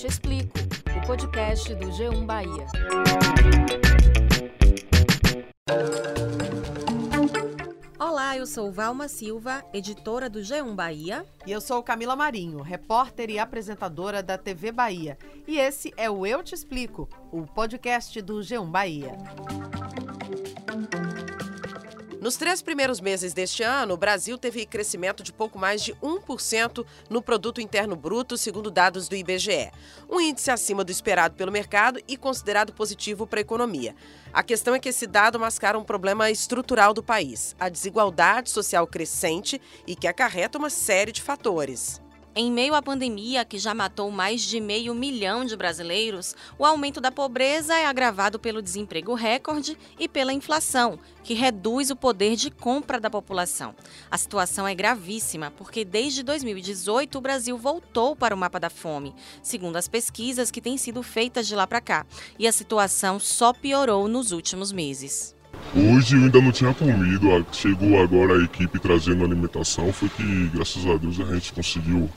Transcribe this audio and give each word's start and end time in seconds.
Te 0.00 0.06
Explico, 0.06 0.58
o 0.96 1.06
podcast 1.06 1.74
do 1.74 1.88
G1 1.88 2.24
Bahia. 2.24 2.66
Olá, 7.98 8.34
eu 8.34 8.46
sou 8.46 8.72
Valma 8.72 9.08
Silva, 9.08 9.62
editora 9.74 10.30
do 10.30 10.38
G1 10.38 10.74
Bahia. 10.74 11.26
E 11.46 11.52
eu 11.52 11.60
sou 11.60 11.82
Camila 11.82 12.16
Marinho, 12.16 12.62
repórter 12.62 13.28
e 13.28 13.38
apresentadora 13.38 14.22
da 14.22 14.38
TV 14.38 14.72
Bahia. 14.72 15.18
E 15.46 15.58
esse 15.58 15.92
é 15.98 16.08
o 16.08 16.26
Eu 16.26 16.42
Te 16.42 16.54
Explico, 16.54 17.06
o 17.30 17.42
podcast 17.42 18.22
do 18.22 18.38
G1 18.38 18.70
Bahia. 18.70 19.12
Nos 22.20 22.36
três 22.36 22.60
primeiros 22.60 23.00
meses 23.00 23.32
deste 23.32 23.62
ano, 23.62 23.94
o 23.94 23.96
Brasil 23.96 24.36
teve 24.36 24.66
crescimento 24.66 25.22
de 25.22 25.32
pouco 25.32 25.58
mais 25.58 25.82
de 25.82 25.94
1% 25.94 26.84
no 27.08 27.22
Produto 27.22 27.62
Interno 27.62 27.96
Bruto, 27.96 28.36
segundo 28.36 28.70
dados 28.70 29.08
do 29.08 29.16
IBGE. 29.16 29.70
Um 30.06 30.20
índice 30.20 30.50
acima 30.50 30.84
do 30.84 30.92
esperado 30.92 31.34
pelo 31.34 31.50
mercado 31.50 31.98
e 32.06 32.18
considerado 32.18 32.74
positivo 32.74 33.26
para 33.26 33.40
a 33.40 33.42
economia. 33.42 33.96
A 34.34 34.42
questão 34.42 34.74
é 34.74 34.78
que 34.78 34.90
esse 34.90 35.06
dado 35.06 35.40
mascara 35.40 35.78
um 35.78 35.84
problema 35.84 36.30
estrutural 36.30 36.92
do 36.92 37.02
país, 37.02 37.56
a 37.58 37.70
desigualdade 37.70 38.50
social 38.50 38.86
crescente 38.86 39.58
e 39.86 39.96
que 39.96 40.06
acarreta 40.06 40.58
uma 40.58 40.68
série 40.68 41.12
de 41.12 41.22
fatores. 41.22 42.02
Em 42.32 42.50
meio 42.50 42.76
à 42.76 42.80
pandemia, 42.80 43.44
que 43.44 43.58
já 43.58 43.74
matou 43.74 44.08
mais 44.08 44.42
de 44.42 44.60
meio 44.60 44.94
milhão 44.94 45.44
de 45.44 45.56
brasileiros, 45.56 46.36
o 46.56 46.64
aumento 46.64 47.00
da 47.00 47.10
pobreza 47.10 47.74
é 47.74 47.86
agravado 47.86 48.38
pelo 48.38 48.62
desemprego 48.62 49.14
recorde 49.14 49.76
e 49.98 50.08
pela 50.08 50.32
inflação, 50.32 50.96
que 51.24 51.34
reduz 51.34 51.90
o 51.90 51.96
poder 51.96 52.36
de 52.36 52.48
compra 52.48 53.00
da 53.00 53.10
população. 53.10 53.74
A 54.08 54.16
situação 54.16 54.66
é 54.66 54.76
gravíssima, 54.76 55.50
porque 55.50 55.84
desde 55.84 56.22
2018 56.22 57.18
o 57.18 57.20
Brasil 57.20 57.58
voltou 57.58 58.14
para 58.14 58.34
o 58.34 58.38
mapa 58.38 58.60
da 58.60 58.70
fome, 58.70 59.12
segundo 59.42 59.74
as 59.74 59.88
pesquisas 59.88 60.52
que 60.52 60.60
têm 60.60 60.78
sido 60.78 61.02
feitas 61.02 61.48
de 61.48 61.56
lá 61.56 61.66
para 61.66 61.80
cá, 61.80 62.06
e 62.38 62.46
a 62.46 62.52
situação 62.52 63.18
só 63.18 63.52
piorou 63.52 64.06
nos 64.06 64.30
últimos 64.30 64.70
meses. 64.70 65.34
Hoje 65.74 66.16
eu 66.16 66.24
ainda 66.24 66.40
não 66.40 66.50
tinha 66.50 66.74
comido, 66.74 67.46
chegou 67.52 68.00
agora 68.00 68.34
a 68.34 68.44
equipe 68.44 68.78
trazendo 68.78 69.24
alimentação, 69.24 69.92
foi 69.92 70.08
que 70.08 70.48
graças 70.48 70.84
a 70.86 70.96
Deus 70.96 71.20
a 71.20 71.34
gente 71.34 71.52
conseguiu 71.52 72.10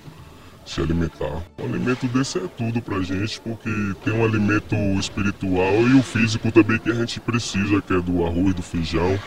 se 0.66 0.82
alimentar. 0.82 1.44
O 1.58 1.64
alimento 1.64 2.08
desse 2.08 2.38
é 2.38 2.48
tudo 2.58 2.82
pra 2.82 3.02
gente, 3.02 3.40
porque 3.42 3.70
tem 4.04 4.14
um 4.14 4.24
alimento 4.24 4.76
espiritual 5.00 5.74
e 5.88 5.94
o 5.96 6.04
físico 6.04 6.52
também 6.52 6.80
que 6.80 6.90
a 6.90 6.96
gente 6.96 7.20
precisa, 7.20 7.82
que 7.82 7.94
é 7.94 8.02
do 8.02 8.26
arroz, 8.26 8.54
do 8.54 8.62
feijão. 8.62 9.20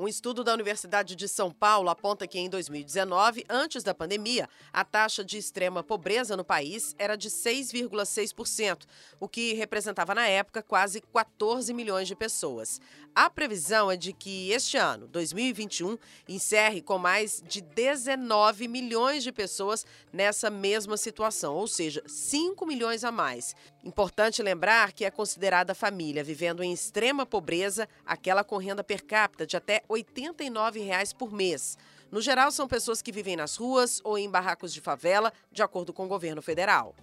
Um 0.00 0.06
estudo 0.06 0.44
da 0.44 0.54
Universidade 0.54 1.16
de 1.16 1.26
São 1.26 1.50
Paulo 1.50 1.90
aponta 1.90 2.24
que 2.24 2.38
em 2.38 2.48
2019, 2.48 3.44
antes 3.50 3.82
da 3.82 3.92
pandemia, 3.92 4.48
a 4.72 4.84
taxa 4.84 5.24
de 5.24 5.36
extrema 5.36 5.82
pobreza 5.82 6.36
no 6.36 6.44
país 6.44 6.94
era 7.00 7.16
de 7.16 7.28
6,6%, 7.28 8.84
o 9.18 9.28
que 9.28 9.54
representava 9.54 10.14
na 10.14 10.28
época 10.28 10.62
quase 10.62 11.00
14 11.00 11.74
milhões 11.74 12.06
de 12.06 12.14
pessoas. 12.14 12.80
A 13.12 13.28
previsão 13.28 13.90
é 13.90 13.96
de 13.96 14.12
que 14.12 14.52
este 14.52 14.76
ano, 14.76 15.08
2021, 15.08 15.98
encerre 16.28 16.80
com 16.80 16.96
mais 16.96 17.42
de 17.44 17.60
19 17.60 18.68
milhões 18.68 19.24
de 19.24 19.32
pessoas 19.32 19.84
nessa 20.12 20.48
mesma 20.48 20.96
situação, 20.96 21.56
ou 21.56 21.66
seja, 21.66 22.00
5 22.06 22.64
milhões 22.64 23.02
a 23.02 23.10
mais. 23.10 23.56
Importante 23.82 24.42
lembrar 24.42 24.92
que 24.92 25.04
é 25.04 25.10
considerada 25.10 25.74
família 25.74 26.22
vivendo 26.22 26.62
em 26.62 26.72
extrema 26.72 27.26
pobreza 27.26 27.88
aquela 28.06 28.44
com 28.44 28.56
renda 28.56 28.84
per 28.84 29.04
capita 29.04 29.44
de 29.44 29.56
até 29.56 29.82
89 29.88 30.80
reais 30.80 31.12
por 31.12 31.32
mês. 31.32 31.78
No 32.10 32.20
geral, 32.20 32.50
são 32.50 32.68
pessoas 32.68 33.02
que 33.02 33.12
vivem 33.12 33.36
nas 33.36 33.56
ruas 33.56 34.00
ou 34.04 34.16
em 34.16 34.30
barracos 34.30 34.72
de 34.72 34.80
favela, 34.80 35.32
de 35.50 35.62
acordo 35.62 35.92
com 35.92 36.04
o 36.04 36.08
governo 36.08 36.40
federal. 36.40 36.94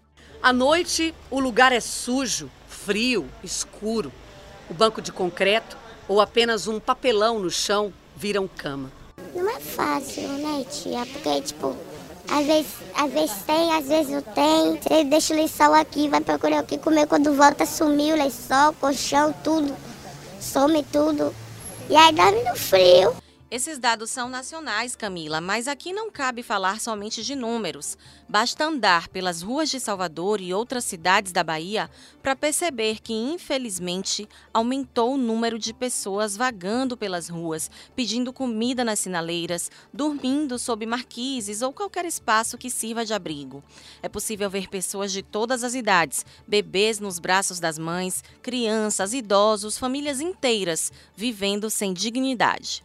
À 0.41 0.53
noite, 0.53 1.13
o 1.29 1.39
lugar 1.39 1.71
é 1.71 1.79
sujo, 1.79 2.51
frio, 2.67 3.29
escuro. 3.43 4.11
O 4.69 4.73
banco 4.73 5.01
de 5.01 5.11
concreto 5.11 5.77
ou 6.07 6.21
apenas 6.21 6.67
um 6.67 6.79
papelão 6.79 7.39
no 7.39 7.49
chão 7.49 7.93
viram 8.15 8.47
cama. 8.47 8.91
Não 9.33 9.49
é 9.49 9.59
fácil, 9.59 10.27
né, 10.27 10.63
tia? 10.69 11.05
Porque, 11.05 11.41
tipo, 11.41 11.75
às 12.29 12.45
vezes, 12.45 12.71
às 12.95 13.11
vezes 13.11 13.35
tem, 13.43 13.73
às 13.73 13.87
vezes 13.87 14.11
não 14.11 14.21
tem. 14.21 14.79
Você 14.81 15.03
deixa 15.03 15.33
o 15.33 15.37
lençol 15.37 15.73
aqui, 15.73 16.07
vai 16.07 16.21
procurar 16.21 16.63
o 16.63 16.65
que 16.65 16.77
comer. 16.77 17.07
Quando 17.07 17.33
volta, 17.33 17.65
sumiu 17.65 18.15
o 18.15 18.19
lençol, 18.19 18.73
colchão, 18.73 19.33
tudo. 19.43 19.75
Some 20.39 20.83
tudo. 20.83 21.33
E 21.89 21.95
aí 21.95 22.11
dorme 22.13 22.41
no 22.43 22.55
frio. 22.55 23.24
Esses 23.51 23.77
dados 23.77 24.09
são 24.09 24.27
nacionais, 24.27 24.95
Camila, 24.95 25.39
mas 25.39 25.67
aqui 25.67 25.93
não 25.93 26.09
cabe 26.09 26.41
falar 26.41 26.79
somente 26.79 27.23
de 27.23 27.35
números. 27.35 27.95
Basta 28.27 28.65
andar 28.65 29.07
pelas 29.09 29.43
ruas 29.43 29.69
de 29.69 29.79
Salvador 29.79 30.41
e 30.41 30.51
outras 30.51 30.83
cidades 30.83 31.31
da 31.31 31.43
Bahia 31.43 31.87
para 32.23 32.35
perceber 32.35 32.99
que, 32.99 33.13
infelizmente, 33.13 34.27
aumentou 34.51 35.13
o 35.13 35.17
número 35.17 35.59
de 35.59 35.75
pessoas 35.75 36.35
vagando 36.35 36.97
pelas 36.97 37.29
ruas, 37.29 37.69
pedindo 37.95 38.33
comida 38.33 38.83
nas 38.83 38.97
sinaleiras, 38.97 39.69
dormindo 39.93 40.57
sob 40.57 40.83
marquises 40.87 41.61
ou 41.61 41.71
qualquer 41.71 42.05
espaço 42.05 42.57
que 42.57 42.71
sirva 42.71 43.05
de 43.05 43.13
abrigo. 43.13 43.63
É 44.01 44.09
possível 44.09 44.49
ver 44.49 44.67
pessoas 44.69 45.11
de 45.11 45.21
todas 45.21 45.63
as 45.63 45.75
idades, 45.75 46.25
bebês 46.47 46.99
nos 46.99 47.19
braços 47.19 47.59
das 47.59 47.77
mães, 47.77 48.23
crianças, 48.41 49.13
idosos, 49.13 49.77
famílias 49.77 50.19
inteiras, 50.19 50.91
vivendo 51.15 51.69
sem 51.69 51.93
dignidade. 51.93 52.83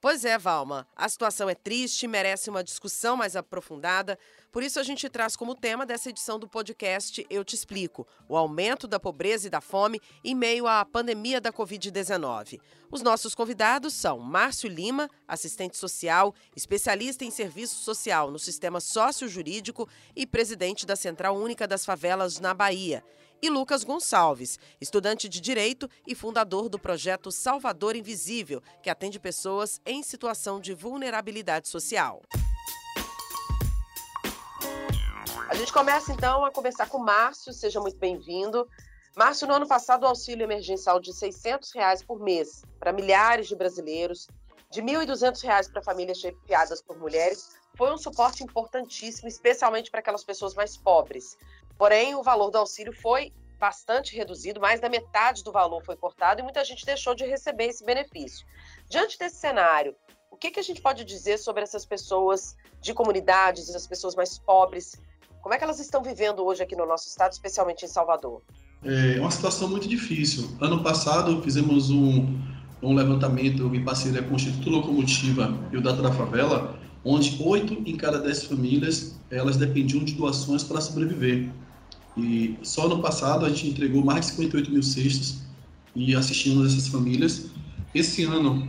Pois 0.00 0.24
é, 0.24 0.38
Valma. 0.38 0.86
A 0.94 1.08
situação 1.08 1.50
é 1.50 1.56
triste, 1.56 2.06
merece 2.06 2.48
uma 2.48 2.62
discussão 2.62 3.16
mais 3.16 3.34
aprofundada. 3.34 4.16
Por 4.52 4.62
isso, 4.62 4.78
a 4.78 4.84
gente 4.84 5.08
traz 5.08 5.34
como 5.34 5.56
tema 5.56 5.84
dessa 5.84 6.08
edição 6.08 6.38
do 6.38 6.48
podcast 6.48 7.26
Eu 7.28 7.44
Te 7.44 7.56
Explico: 7.56 8.06
o 8.28 8.36
aumento 8.36 8.86
da 8.86 9.00
pobreza 9.00 9.48
e 9.48 9.50
da 9.50 9.60
fome 9.60 10.00
em 10.22 10.36
meio 10.36 10.68
à 10.68 10.84
pandemia 10.84 11.40
da 11.40 11.52
Covid-19. 11.52 12.60
Os 12.92 13.02
nossos 13.02 13.34
convidados 13.34 13.92
são 13.92 14.20
Márcio 14.20 14.70
Lima, 14.70 15.10
assistente 15.26 15.76
social, 15.76 16.32
especialista 16.54 17.24
em 17.24 17.30
serviço 17.32 17.82
social 17.82 18.30
no 18.30 18.38
sistema 18.38 18.78
sócio-jurídico 18.78 19.88
e 20.14 20.24
presidente 20.24 20.86
da 20.86 20.94
Central 20.94 21.36
Única 21.36 21.66
das 21.66 21.84
Favelas 21.84 22.38
na 22.38 22.54
Bahia 22.54 23.02
e 23.42 23.48
Lucas 23.48 23.84
Gonçalves, 23.84 24.58
estudante 24.80 25.28
de 25.28 25.40
Direito 25.40 25.88
e 26.06 26.14
fundador 26.14 26.68
do 26.68 26.78
projeto 26.78 27.30
Salvador 27.30 27.96
Invisível, 27.96 28.62
que 28.82 28.90
atende 28.90 29.20
pessoas 29.20 29.80
em 29.86 30.02
situação 30.02 30.60
de 30.60 30.74
vulnerabilidade 30.74 31.68
social. 31.68 32.22
A 35.48 35.54
gente 35.54 35.72
começa 35.72 36.12
então 36.12 36.44
a 36.44 36.50
conversar 36.50 36.88
com 36.88 36.98
o 36.98 37.04
Márcio, 37.04 37.52
seja 37.52 37.80
muito 37.80 37.96
bem-vindo. 37.98 38.68
Márcio, 39.16 39.48
no 39.48 39.54
ano 39.54 39.66
passado, 39.66 40.02
o 40.04 40.06
auxílio 40.06 40.44
emergencial 40.44 41.00
de 41.00 41.12
600 41.12 41.72
reais 41.72 42.02
por 42.02 42.20
mês 42.20 42.62
para 42.78 42.92
milhares 42.92 43.48
de 43.48 43.56
brasileiros, 43.56 44.28
de 44.70 44.82
R$ 44.82 45.06
1.200 45.06 45.72
para 45.72 45.82
famílias 45.82 46.18
chefiadas 46.18 46.82
por 46.82 46.98
mulheres, 46.98 47.56
foi 47.76 47.92
um 47.92 47.96
suporte 47.96 48.44
importantíssimo, 48.44 49.28
especialmente 49.28 49.90
para 49.90 50.00
aquelas 50.00 50.22
pessoas 50.22 50.54
mais 50.54 50.76
pobres. 50.76 51.36
Porém, 51.78 52.16
o 52.16 52.22
valor 52.22 52.50
do 52.50 52.58
auxílio 52.58 52.92
foi 52.92 53.32
bastante 53.58 54.16
reduzido, 54.16 54.60
mais 54.60 54.80
da 54.80 54.88
metade 54.88 55.42
do 55.42 55.52
valor 55.52 55.82
foi 55.84 55.96
cortado 55.96 56.40
e 56.40 56.42
muita 56.42 56.64
gente 56.64 56.84
deixou 56.84 57.14
de 57.14 57.24
receber 57.24 57.66
esse 57.66 57.84
benefício. 57.84 58.46
Diante 58.88 59.18
desse 59.18 59.36
cenário, 59.36 59.94
o 60.30 60.36
que, 60.36 60.50
que 60.50 60.60
a 60.60 60.62
gente 60.62 60.80
pode 60.80 61.04
dizer 61.04 61.38
sobre 61.38 61.62
essas 61.62 61.84
pessoas 61.86 62.56
de 62.80 62.92
comunidades, 62.92 63.74
as 63.74 63.86
pessoas 63.86 64.14
mais 64.14 64.38
pobres? 64.38 65.00
Como 65.40 65.54
é 65.54 65.58
que 65.58 65.64
elas 65.64 65.80
estão 65.80 66.02
vivendo 66.02 66.44
hoje 66.44 66.62
aqui 66.62 66.76
no 66.76 66.86
nosso 66.86 67.08
estado, 67.08 67.32
especialmente 67.32 67.84
em 67.84 67.88
Salvador? 67.88 68.42
É 68.84 69.18
uma 69.20 69.30
situação 69.30 69.68
muito 69.68 69.88
difícil. 69.88 70.48
Ano 70.60 70.82
passado 70.82 71.42
fizemos 71.42 71.90
um, 71.90 72.38
um 72.82 72.94
levantamento 72.94 73.74
em 73.74 73.84
parceria 73.84 74.22
com 74.22 74.32
o 74.32 74.36
Instituto 74.36 74.70
Locomotiva 74.70 75.58
e 75.72 75.76
o 75.76 75.80
Data 75.80 76.02
da 76.02 76.12
Favela, 76.12 76.78
onde 77.04 77.42
oito 77.42 77.74
em 77.74 77.96
cada 77.96 78.18
dez 78.18 78.44
famílias 78.44 79.18
elas 79.30 79.56
dependiam 79.56 80.04
de 80.04 80.14
doações 80.14 80.62
para 80.62 80.80
sobreviver. 80.80 81.50
E 82.18 82.58
só 82.62 82.88
no 82.88 83.00
passado 83.00 83.44
a 83.44 83.48
gente 83.48 83.68
entregou 83.68 84.04
mais 84.04 84.26
de 84.26 84.32
58 84.32 84.70
mil 84.70 84.82
cestas 84.82 85.42
e 85.94 86.14
assistimos 86.14 86.72
essas 86.72 86.88
famílias. 86.88 87.50
Esse 87.94 88.24
ano, 88.24 88.68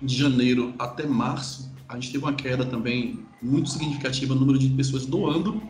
de 0.00 0.16
janeiro 0.16 0.74
até 0.78 1.06
março, 1.06 1.70
a 1.88 1.94
gente 1.94 2.12
teve 2.12 2.24
uma 2.24 2.32
queda 2.32 2.64
também 2.64 3.20
muito 3.42 3.68
significativa 3.68 4.34
no 4.34 4.40
número 4.40 4.58
de 4.58 4.68
pessoas 4.70 5.06
doando, 5.06 5.62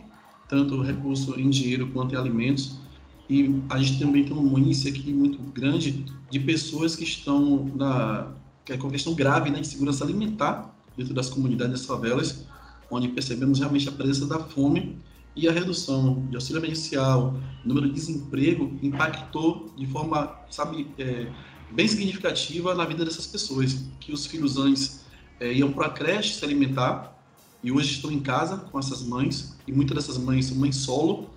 tanto 0.47 0.81
recurso 0.81 1.39
em 1.39 1.49
dinheiro 1.49 1.87
quanto 1.91 2.15
em 2.15 2.17
alimentos. 2.17 2.79
E 3.29 3.61
a 3.69 3.77
gente 3.77 3.99
também 3.99 4.23
tem 4.23 4.35
um 4.35 4.57
índice 4.57 4.87
aqui 4.87 5.13
muito 5.13 5.37
grande 5.51 6.05
de 6.31 6.39
pessoas 6.39 6.95
que 6.95 7.03
estão 7.03 7.71
na 7.75 8.31
que 8.65 8.73
é 8.73 8.77
com 8.77 8.89
questão 8.89 9.15
grave 9.15 9.49
né, 9.49 9.61
de 9.61 9.67
segurança 9.67 10.03
alimentar 10.03 10.75
dentro 10.95 11.11
das 11.11 11.27
comunidades 11.27 11.79
das 11.79 11.85
favelas, 11.85 12.45
onde 12.91 13.07
percebemos 13.07 13.57
realmente 13.57 13.89
a 13.89 13.91
presença 13.91 14.27
da 14.27 14.37
fome 14.37 14.95
e 15.35 15.47
a 15.47 15.51
redução 15.51 16.25
de 16.29 16.35
auxílio 16.35 16.59
emergencial, 16.59 17.35
número 17.63 17.87
de 17.87 17.93
desemprego, 17.93 18.77
impactou 18.81 19.71
de 19.77 19.85
forma, 19.85 20.35
sabe, 20.49 20.87
é, 20.97 21.27
bem 21.71 21.87
significativa 21.87 22.73
na 22.73 22.85
vida 22.85 23.05
dessas 23.05 23.27
pessoas, 23.27 23.85
que 23.99 24.11
os 24.11 24.25
filhos 24.25 24.57
antes 24.57 25.05
é, 25.39 25.53
iam 25.53 25.71
para 25.71 25.87
a 25.87 25.89
creche 25.89 26.33
se 26.33 26.43
alimentar 26.43 27.15
e 27.63 27.71
hoje 27.71 27.93
estão 27.93 28.11
em 28.11 28.19
casa 28.19 28.57
com 28.57 28.79
essas 28.79 29.03
mães, 29.03 29.57
e 29.67 29.71
muitas 29.71 29.95
dessas 29.95 30.17
mães 30.17 30.45
são 30.45 30.57
mães 30.57 30.77
solo, 30.77 31.29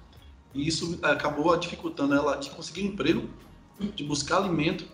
e 0.54 0.66
isso 0.66 0.98
acabou 1.02 1.56
dificultando 1.56 2.14
ela 2.14 2.36
de 2.36 2.50
conseguir 2.50 2.82
emprego, 2.82 3.28
de 3.94 4.04
buscar 4.04 4.38
alimento. 4.38 4.86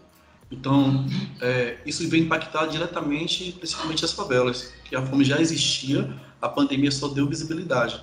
Então, 0.50 1.05
é, 1.41 1.79
isso 1.85 2.06
vem 2.09 2.23
impactar 2.23 2.67
diretamente, 2.67 3.53
principalmente 3.53 4.05
as 4.05 4.12
favelas, 4.12 4.73
que 4.85 4.97
a 4.97 5.05
fome 5.05 5.25
já 5.25 5.41
existia, 5.41 6.15
a 6.41 6.49
pandemia 6.49 6.91
só 6.91 7.09
deu 7.09 7.27
visibilidade. 7.27 8.03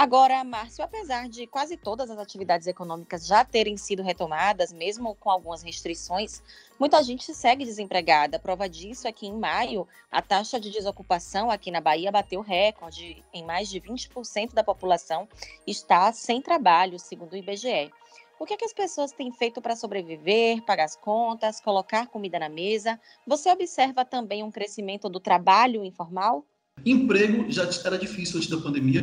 Agora, 0.00 0.42
Márcio, 0.42 0.82
apesar 0.82 1.28
de 1.28 1.46
quase 1.46 1.76
todas 1.76 2.10
as 2.10 2.16
atividades 2.16 2.66
econômicas 2.66 3.26
já 3.26 3.44
terem 3.44 3.76
sido 3.76 4.02
retomadas, 4.02 4.72
mesmo 4.72 5.14
com 5.14 5.28
algumas 5.28 5.62
restrições, 5.62 6.42
muita 6.78 7.02
gente 7.02 7.34
segue 7.34 7.66
desempregada. 7.66 8.38
Prova 8.38 8.66
disso 8.66 9.06
é 9.06 9.12
que 9.12 9.26
em 9.26 9.38
maio, 9.38 9.86
a 10.10 10.22
taxa 10.22 10.58
de 10.58 10.70
desocupação 10.70 11.50
aqui 11.50 11.70
na 11.70 11.82
Bahia 11.82 12.10
bateu 12.10 12.40
recorde. 12.40 13.22
Em 13.30 13.44
mais 13.44 13.68
de 13.68 13.78
20% 13.78 14.54
da 14.54 14.64
população 14.64 15.28
está 15.66 16.10
sem 16.14 16.40
trabalho, 16.40 16.98
segundo 16.98 17.34
o 17.34 17.36
IBGE. 17.36 17.90
O 18.38 18.46
que, 18.46 18.54
é 18.54 18.56
que 18.56 18.64
as 18.64 18.72
pessoas 18.72 19.12
têm 19.12 19.30
feito 19.30 19.60
para 19.60 19.76
sobreviver, 19.76 20.62
pagar 20.62 20.84
as 20.84 20.96
contas, 20.96 21.60
colocar 21.60 22.06
comida 22.06 22.38
na 22.38 22.48
mesa? 22.48 22.98
Você 23.26 23.50
observa 23.50 24.02
também 24.02 24.42
um 24.42 24.50
crescimento 24.50 25.10
do 25.10 25.20
trabalho 25.20 25.84
informal? 25.84 26.42
Emprego 26.86 27.50
já 27.50 27.68
era 27.84 27.98
difícil 27.98 28.38
antes 28.38 28.48
da 28.48 28.56
pandemia 28.56 29.02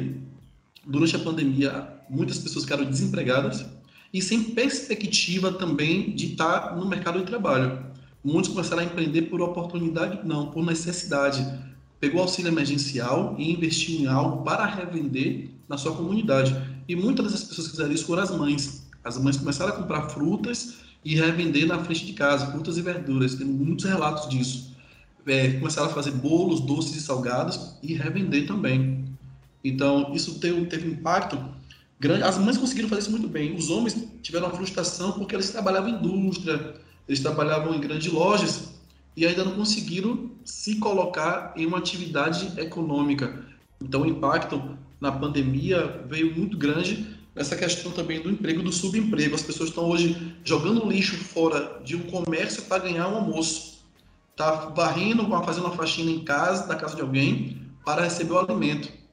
durante 0.88 1.16
a 1.16 1.20
pandemia, 1.20 1.88
muitas 2.10 2.40
pessoas 2.40 2.64
ficaram 2.64 2.86
desempregadas 2.86 3.66
e 4.14 4.22
sem 4.22 4.42
perspectiva 4.42 5.52
também 5.52 6.16
de 6.16 6.32
estar 6.32 6.76
no 6.76 6.88
mercado 6.88 7.20
de 7.20 7.26
trabalho. 7.26 7.86
Muitos 8.24 8.52
começaram 8.52 8.82
a 8.82 8.86
empreender 8.86 9.24
por 9.24 9.42
oportunidade, 9.42 10.26
não, 10.26 10.50
por 10.52 10.66
necessidade. 10.66 11.46
Pegou 12.00 12.22
auxílio 12.22 12.50
emergencial 12.50 13.36
e 13.38 13.52
investiu 13.52 14.00
em 14.00 14.08
algo 14.08 14.44
para 14.44 14.66
revender 14.66 15.50
na 15.68 15.78
sua 15.78 15.94
comunidade. 15.96 16.56
E 16.88 16.96
muitas 16.96 17.26
dessas 17.26 17.48
pessoas 17.48 17.68
que 17.68 17.72
fizeram 17.72 17.94
isso 17.94 18.06
foram 18.06 18.24
as 18.24 18.32
mães. 18.32 18.88
As 19.04 19.18
mães 19.18 19.38
começaram 19.38 19.74
a 19.74 19.76
comprar 19.76 20.10
frutas 20.10 20.76
e 21.04 21.16
revender 21.16 21.68
na 21.68 21.80
frente 21.84 22.06
de 22.06 22.14
casa, 22.14 22.48
frutas 22.48 22.78
e 22.78 22.82
verduras. 22.82 23.36
Tem 23.36 23.48
muitos 23.48 23.86
relatos 23.86 24.30
disso. 24.30 24.76
É, 25.26 25.52
começaram 25.54 25.90
a 25.90 25.94
fazer 25.94 26.12
bolos, 26.12 26.62
doces 26.62 26.96
e 26.96 27.02
salgados 27.02 27.78
e 27.84 27.94
revender 27.94 28.48
também. 28.48 29.07
Então, 29.68 30.14
isso 30.14 30.40
teve, 30.40 30.66
teve 30.68 30.88
um 30.88 30.94
impacto 30.94 31.38
grande. 32.00 32.24
As 32.24 32.38
mães 32.38 32.58
conseguiram 32.58 32.88
fazer 32.88 33.02
isso 33.02 33.12
muito 33.12 33.28
bem. 33.28 33.54
Os 33.54 33.70
homens 33.70 34.02
tiveram 34.22 34.48
uma 34.48 34.56
frustração 34.56 35.12
porque 35.12 35.36
eles 35.36 35.50
trabalhavam 35.50 35.90
em 35.90 35.96
indústria, 35.96 36.76
eles 37.06 37.20
trabalhavam 37.20 37.76
em 37.76 37.80
grandes 37.82 38.10
lojas 38.12 38.70
e 39.16 39.26
ainda 39.26 39.44
não 39.44 39.56
conseguiram 39.56 40.32
se 40.46 40.76
colocar 40.76 41.54
em 41.58 41.66
uma 41.66 41.80
atividade 41.80 42.58
econômica. 42.58 43.44
Então, 43.84 44.04
o 44.04 44.06
impacto 44.06 44.78
na 45.02 45.12
pandemia 45.12 46.02
veio 46.08 46.34
muito 46.34 46.58
grande 46.58 47.18
nessa 47.36 47.56
questão 47.58 47.92
também 47.92 48.22
do 48.22 48.32
emprego, 48.32 48.64
do 48.64 48.72
subemprego. 48.72 49.36
As 49.36 49.44
pessoas 49.44 49.68
estão 49.68 49.84
hoje 49.90 50.34
jogando 50.46 50.90
lixo 50.90 51.18
fora 51.18 51.82
de 51.84 51.98
um 51.98 52.04
comércio 52.04 52.64
para 52.64 52.84
ganhar 52.84 53.10
um 53.10 53.18
almoço. 53.18 53.80
Está 54.32 54.70
varrendo, 54.70 55.28
fazendo 55.44 55.66
uma 55.66 55.76
faxina 55.76 56.10
em 56.10 56.24
casa, 56.24 56.68
na 56.68 56.76
casa 56.76 56.96
de 56.96 57.02
alguém, 57.02 57.62
para 57.84 58.04
receber 58.04 58.32
o 58.32 58.40
alimento. 58.40 59.07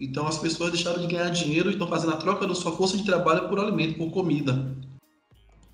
Então 0.00 0.26
as 0.26 0.38
pessoas 0.38 0.70
deixaram 0.70 1.00
de 1.00 1.06
ganhar 1.06 1.30
dinheiro 1.30 1.70
e 1.70 1.72
estão 1.72 1.88
fazendo 1.88 2.14
a 2.14 2.16
troca 2.16 2.46
da 2.46 2.54
sua 2.54 2.72
força 2.72 2.96
de 2.96 3.04
trabalho 3.04 3.48
por 3.48 3.58
alimento, 3.58 3.98
por 3.98 4.12
comida. 4.12 4.52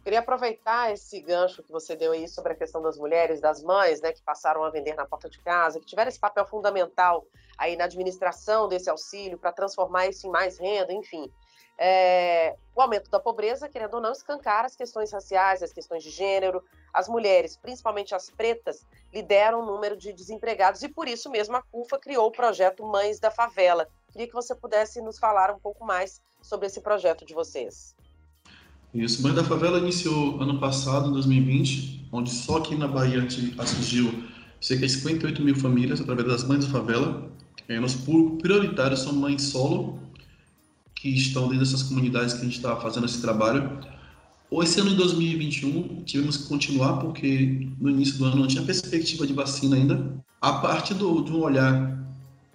Queria 0.02 0.18
aproveitar 0.18 0.92
esse 0.92 1.18
gancho 1.20 1.62
que 1.62 1.72
você 1.72 1.96
deu 1.96 2.12
aí 2.12 2.28
sobre 2.28 2.52
a 2.52 2.54
questão 2.56 2.82
das 2.82 2.98
mulheres, 2.98 3.40
das 3.40 3.62
mães, 3.62 4.02
né, 4.02 4.12
que 4.12 4.20
passaram 4.22 4.62
a 4.62 4.68
vender 4.68 4.94
na 4.94 5.06
porta 5.06 5.30
de 5.30 5.38
casa, 5.38 5.80
que 5.80 5.86
tiveram 5.86 6.10
esse 6.10 6.20
papel 6.20 6.46
fundamental 6.46 7.24
aí 7.56 7.74
na 7.74 7.84
administração 7.84 8.68
desse 8.68 8.90
auxílio 8.90 9.38
para 9.38 9.50
transformar 9.50 10.06
isso 10.06 10.26
em 10.26 10.30
mais 10.30 10.58
renda, 10.58 10.92
enfim. 10.92 11.30
É, 11.76 12.54
o 12.74 12.80
aumento 12.80 13.10
da 13.10 13.18
pobreza, 13.18 13.68
querendo 13.68 13.94
ou 13.94 14.00
não, 14.00 14.12
escancar 14.12 14.64
as 14.64 14.76
questões 14.76 15.10
raciais, 15.10 15.62
as 15.62 15.72
questões 15.72 16.02
de 16.02 16.10
gênero. 16.10 16.62
As 16.92 17.08
mulheres, 17.08 17.56
principalmente 17.56 18.14
as 18.14 18.30
pretas, 18.30 18.86
lideram 19.12 19.62
o 19.62 19.66
número 19.66 19.96
de 19.96 20.12
desempregados 20.12 20.82
e 20.82 20.88
por 20.88 21.08
isso 21.08 21.30
mesmo 21.30 21.56
a 21.56 21.62
CUFA 21.62 21.98
criou 21.98 22.26
o 22.26 22.32
projeto 22.32 22.86
Mães 22.86 23.18
da 23.18 23.30
Favela, 23.30 23.88
Queria 24.14 24.28
que 24.28 24.32
você 24.32 24.54
pudesse 24.54 25.00
nos 25.00 25.18
falar 25.18 25.50
um 25.50 25.58
pouco 25.58 25.84
mais 25.84 26.22
sobre 26.40 26.68
esse 26.68 26.80
projeto 26.80 27.26
de 27.26 27.34
vocês. 27.34 27.96
Isso, 28.94 29.20
Mãe 29.20 29.34
da 29.34 29.42
Favela 29.42 29.80
iniciou 29.80 30.40
ano 30.40 30.60
passado, 30.60 31.08
em 31.08 31.12
2020, 31.14 32.10
onde 32.12 32.30
só 32.30 32.58
aqui 32.58 32.76
na 32.76 32.86
Bahia 32.86 33.20
atingiu 33.58 34.22
cerca 34.60 34.86
de 34.86 34.92
58 34.92 35.42
mil 35.42 35.56
famílias 35.56 36.00
através 36.00 36.28
das 36.28 36.44
Mães 36.44 36.64
da 36.64 36.70
Favela. 36.70 37.28
É, 37.68 37.80
nosso 37.80 38.04
público 38.04 38.38
prioritário 38.38 38.96
são 38.96 39.12
mães 39.12 39.42
solo, 39.42 39.98
que 40.94 41.08
estão 41.08 41.48
dentro 41.48 41.64
dessas 41.64 41.82
comunidades 41.82 42.34
que 42.34 42.40
a 42.42 42.44
gente 42.44 42.58
está 42.58 42.76
fazendo 42.76 43.06
esse 43.06 43.20
trabalho. 43.20 43.80
Esse 44.62 44.78
ano 44.78 44.90
de 44.90 44.96
2021 44.96 46.04
tivemos 46.04 46.36
que 46.36 46.48
continuar 46.48 47.00
porque 47.00 47.68
no 47.80 47.90
início 47.90 48.16
do 48.18 48.26
ano 48.26 48.36
não 48.36 48.46
tinha 48.46 48.62
perspectiva 48.62 49.26
de 49.26 49.32
vacina 49.32 49.74
ainda. 49.74 50.22
A 50.40 50.52
partir 50.52 50.94
do, 50.94 51.20
de 51.20 51.32
um 51.32 51.40
olhar 51.40 51.98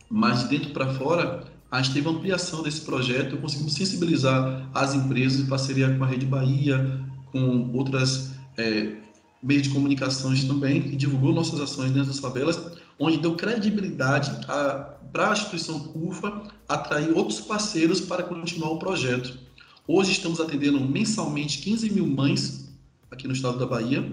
mais 0.10 0.44
de 0.44 0.58
dentro 0.58 0.72
para 0.72 0.94
fora, 0.94 1.49
a 1.72 1.82
gente 1.82 1.94
teve 1.94 2.08
uma 2.08 2.18
ampliação 2.18 2.64
desse 2.64 2.82
projeto, 2.82 3.38
conseguimos 3.38 3.74
sensibilizar 3.74 4.70
as 4.74 4.96
empresas 4.96 5.40
em 5.40 5.46
parceria 5.46 5.96
com 5.96 6.04
a 6.04 6.08
Rede 6.08 6.26
Bahia, 6.26 7.00
com 7.32 7.72
outras 7.74 8.32
é, 8.58 8.96
meios 9.42 9.64
de 9.64 9.70
comunicações 9.70 10.44
também, 10.44 10.82
que 10.82 10.96
divulgou 10.96 11.32
nossas 11.32 11.60
ações 11.62 11.92
dentro 11.92 12.08
das 12.08 12.20
favelas, 12.20 12.60
onde 12.98 13.18
deu 13.18 13.36
credibilidade 13.36 14.32
para 14.48 15.30
a 15.30 15.34
instituição 15.34 15.80
CUFA 15.80 16.44
atrair 16.68 17.16
outros 17.16 17.40
parceiros 17.40 18.02
para 18.02 18.24
continuar 18.24 18.72
o 18.72 18.80
projeto. 18.80 19.38
Hoje 19.88 20.12
estamos 20.12 20.40
atendendo 20.40 20.80
mensalmente 20.80 21.60
15 21.60 21.92
mil 21.92 22.06
mães 22.06 22.70
aqui 23.12 23.28
no 23.28 23.34
estado 23.34 23.58
da 23.58 23.66
Bahia, 23.66 24.12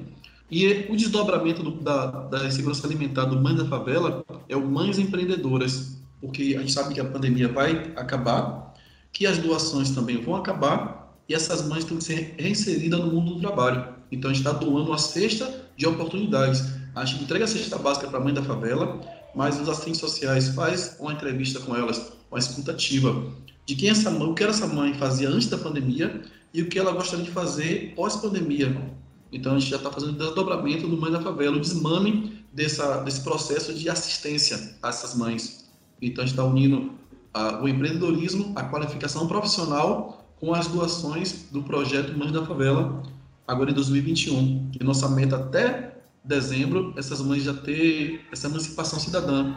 e 0.51 0.87
o 0.89 0.97
desdobramento 0.97 1.63
do, 1.63 1.73
da, 1.73 2.07
da 2.07 2.51
segurança 2.51 2.87
alimentar 2.87 3.25
do 3.25 3.41
Mães 3.41 3.57
da 3.57 3.65
Favela 3.65 4.25
é 4.49 4.57
o 4.57 4.65
Mães 4.65 4.99
Empreendedoras, 4.99 5.96
porque 6.21 6.55
a 6.57 6.61
gente 6.61 6.73
sabe 6.73 6.95
que 6.95 7.01
a 7.01 7.05
pandemia 7.05 7.49
vai 7.49 7.93
acabar, 7.97 8.75
que 9.13 9.27
as 9.27 9.39
doações 9.39 9.91
também 9.91 10.21
vão 10.21 10.37
acabar 10.37 11.15
e 11.29 11.35
essas 11.35 11.67
mães 11.67 11.85
têm 11.85 11.99
que 11.99 12.05
ser 12.05 12.35
reinseridas 12.39 13.01
no 13.01 13.07
mundo 13.07 13.35
do 13.35 13.41
trabalho. 13.41 13.95
Então 14.11 14.31
a 14.31 14.35
gente 14.35 14.47
está 14.47 14.59
doando 14.59 14.93
a 14.93 14.99
cesta 14.99 15.69
de 15.77 15.87
oportunidades. 15.87 16.65
A 16.95 17.05
gente 17.05 17.25
entrega 17.25 17.45
a 17.45 17.49
cesta 17.49 17.79
básica 17.79 18.09
para 18.09 18.19
a 18.19 18.23
mãe 18.23 18.33
da 18.33 18.43
favela, 18.43 19.01
mas 19.35 19.61
os 19.61 19.69
assistentes 19.69 20.01
sociais 20.01 20.49
faz 20.49 20.97
uma 21.01 21.13
entrevista 21.13 21.61
com 21.61 21.77
elas, 21.77 22.13
uma 22.31 22.39
escutativa 22.39 23.25
de 23.67 23.75
quem 23.75 23.91
essa 23.91 24.11
mãe, 24.11 24.29
o 24.29 24.35
que 24.35 24.45
essa 24.45 24.67
mãe 24.67 24.95
fazia 24.95 25.29
antes 25.29 25.49
da 25.49 25.59
pandemia 25.59 26.23
e 26.55 26.63
o 26.63 26.69
que 26.69 26.79
ela 26.79 26.93
gostaria 26.93 27.25
de 27.25 27.31
fazer 27.31 27.93
pós-pandemia 27.97 28.97
então 29.33 29.55
a 29.55 29.59
gente 29.59 29.71
já 29.71 29.77
está 29.77 29.91
fazendo 29.91 30.15
o 30.15 30.19
desdobramento 30.19 30.87
do 30.87 30.97
Mãe 30.97 31.11
da 31.11 31.21
Favela, 31.21 31.57
o 31.57 31.61
desmame 31.61 32.45
dessa, 32.53 33.03
desse 33.03 33.21
processo 33.23 33.75
de 33.75 33.89
assistência 33.89 34.77
a 34.83 34.89
essas 34.89 35.15
mães. 35.15 35.66
Então 36.01 36.23
a 36.23 36.27
gente 36.27 36.35
está 36.35 36.45
unindo 36.45 36.93
a, 37.33 37.63
o 37.63 37.69
empreendedorismo, 37.69 38.53
a 38.57 38.65
qualificação 38.65 39.27
profissional 39.27 40.25
com 40.39 40.53
as 40.53 40.69
doações 40.69 41.51
do 41.51 41.63
projeto 41.63 42.17
Mães 42.17 42.33
da 42.33 42.45
Favela, 42.45 43.03
agora 43.47 43.71
em 43.71 43.75
2021. 43.75 44.71
E 44.79 44.85
nossa 44.85 45.09
meta 45.09 45.37
até 45.37 45.97
dezembro, 46.23 46.93
essas 46.97 47.21
mães 47.21 47.45
já 47.45 47.55
ter 47.55 48.27
essa 48.33 48.49
emancipação 48.49 48.99
cidadã. 48.99 49.55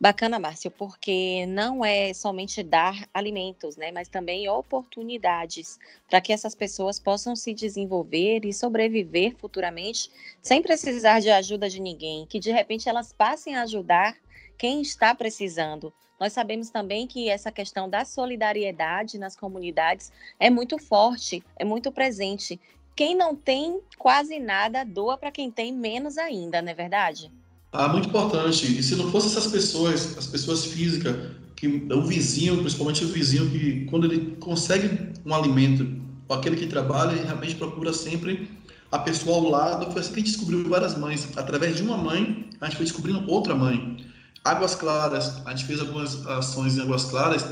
Bacana, 0.00 0.40
Márcio, 0.40 0.68
porque 0.68 1.46
não 1.46 1.84
é 1.84 2.12
somente 2.12 2.60
dar 2.60 3.08
alimentos, 3.14 3.76
né, 3.76 3.92
mas 3.92 4.08
também 4.08 4.48
oportunidades 4.48 5.78
para 6.10 6.20
que 6.20 6.32
essas 6.32 6.56
pessoas 6.56 6.98
possam 6.98 7.36
se 7.36 7.54
desenvolver 7.54 8.44
e 8.44 8.52
sobreviver 8.52 9.36
futuramente 9.36 10.10
sem 10.42 10.60
precisar 10.60 11.20
de 11.20 11.30
ajuda 11.30 11.70
de 11.70 11.80
ninguém, 11.80 12.26
que 12.26 12.40
de 12.40 12.50
repente 12.50 12.88
elas 12.88 13.12
passem 13.12 13.54
a 13.54 13.62
ajudar 13.62 14.16
quem 14.56 14.82
está 14.82 15.14
precisando. 15.14 15.92
Nós 16.18 16.32
sabemos 16.32 16.70
também 16.70 17.06
que 17.06 17.28
essa 17.28 17.50
questão 17.50 17.88
da 17.88 18.04
solidariedade 18.04 19.18
nas 19.18 19.34
comunidades 19.34 20.12
é 20.38 20.48
muito 20.48 20.78
forte, 20.78 21.42
é 21.56 21.64
muito 21.64 21.90
presente. 21.90 22.60
Quem 22.94 23.16
não 23.16 23.34
tem 23.34 23.80
quase 23.98 24.38
nada, 24.38 24.84
doa 24.84 25.16
para 25.16 25.32
quem 25.32 25.50
tem 25.50 25.72
menos 25.72 26.18
ainda, 26.18 26.62
não 26.62 26.70
é 26.70 26.74
verdade? 26.74 27.30
Ah, 27.72 27.88
muito 27.88 28.08
importante. 28.08 28.78
E 28.78 28.82
se 28.82 28.94
não 28.94 29.10
fosse 29.10 29.28
essas 29.28 29.50
pessoas, 29.50 30.16
as 30.16 30.26
pessoas 30.26 30.66
físicas, 30.66 31.16
que 31.56 31.66
o 31.66 32.02
vizinho, 32.02 32.58
principalmente 32.58 33.04
o 33.04 33.08
vizinho, 33.08 33.50
que 33.50 33.86
quando 33.86 34.04
ele 34.04 34.36
consegue 34.36 35.12
um 35.24 35.34
alimento, 35.34 36.02
aquele 36.28 36.56
que 36.56 36.66
trabalha, 36.66 37.12
ele 37.12 37.24
realmente 37.24 37.54
procura 37.54 37.92
sempre 37.92 38.50
a 38.90 38.98
pessoa 38.98 39.38
ao 39.38 39.48
lado. 39.48 39.90
Foi 39.90 40.00
assim 40.00 40.12
que 40.12 40.20
a 40.20 40.22
gente 40.22 40.36
descobriu 40.36 40.68
várias 40.68 40.96
mães. 40.96 41.28
Através 41.36 41.76
de 41.76 41.82
uma 41.82 41.96
mãe, 41.96 42.48
a 42.60 42.66
gente 42.66 42.76
foi 42.76 42.84
descobrindo 42.84 43.30
outra 43.30 43.54
mãe. 43.54 43.96
Águas 44.44 44.74
Claras, 44.74 45.40
a 45.46 45.50
gente 45.50 45.66
fez 45.66 45.80
algumas 45.80 46.26
ações 46.26 46.76
em 46.76 46.80
Águas 46.80 47.04
Claras, 47.04 47.46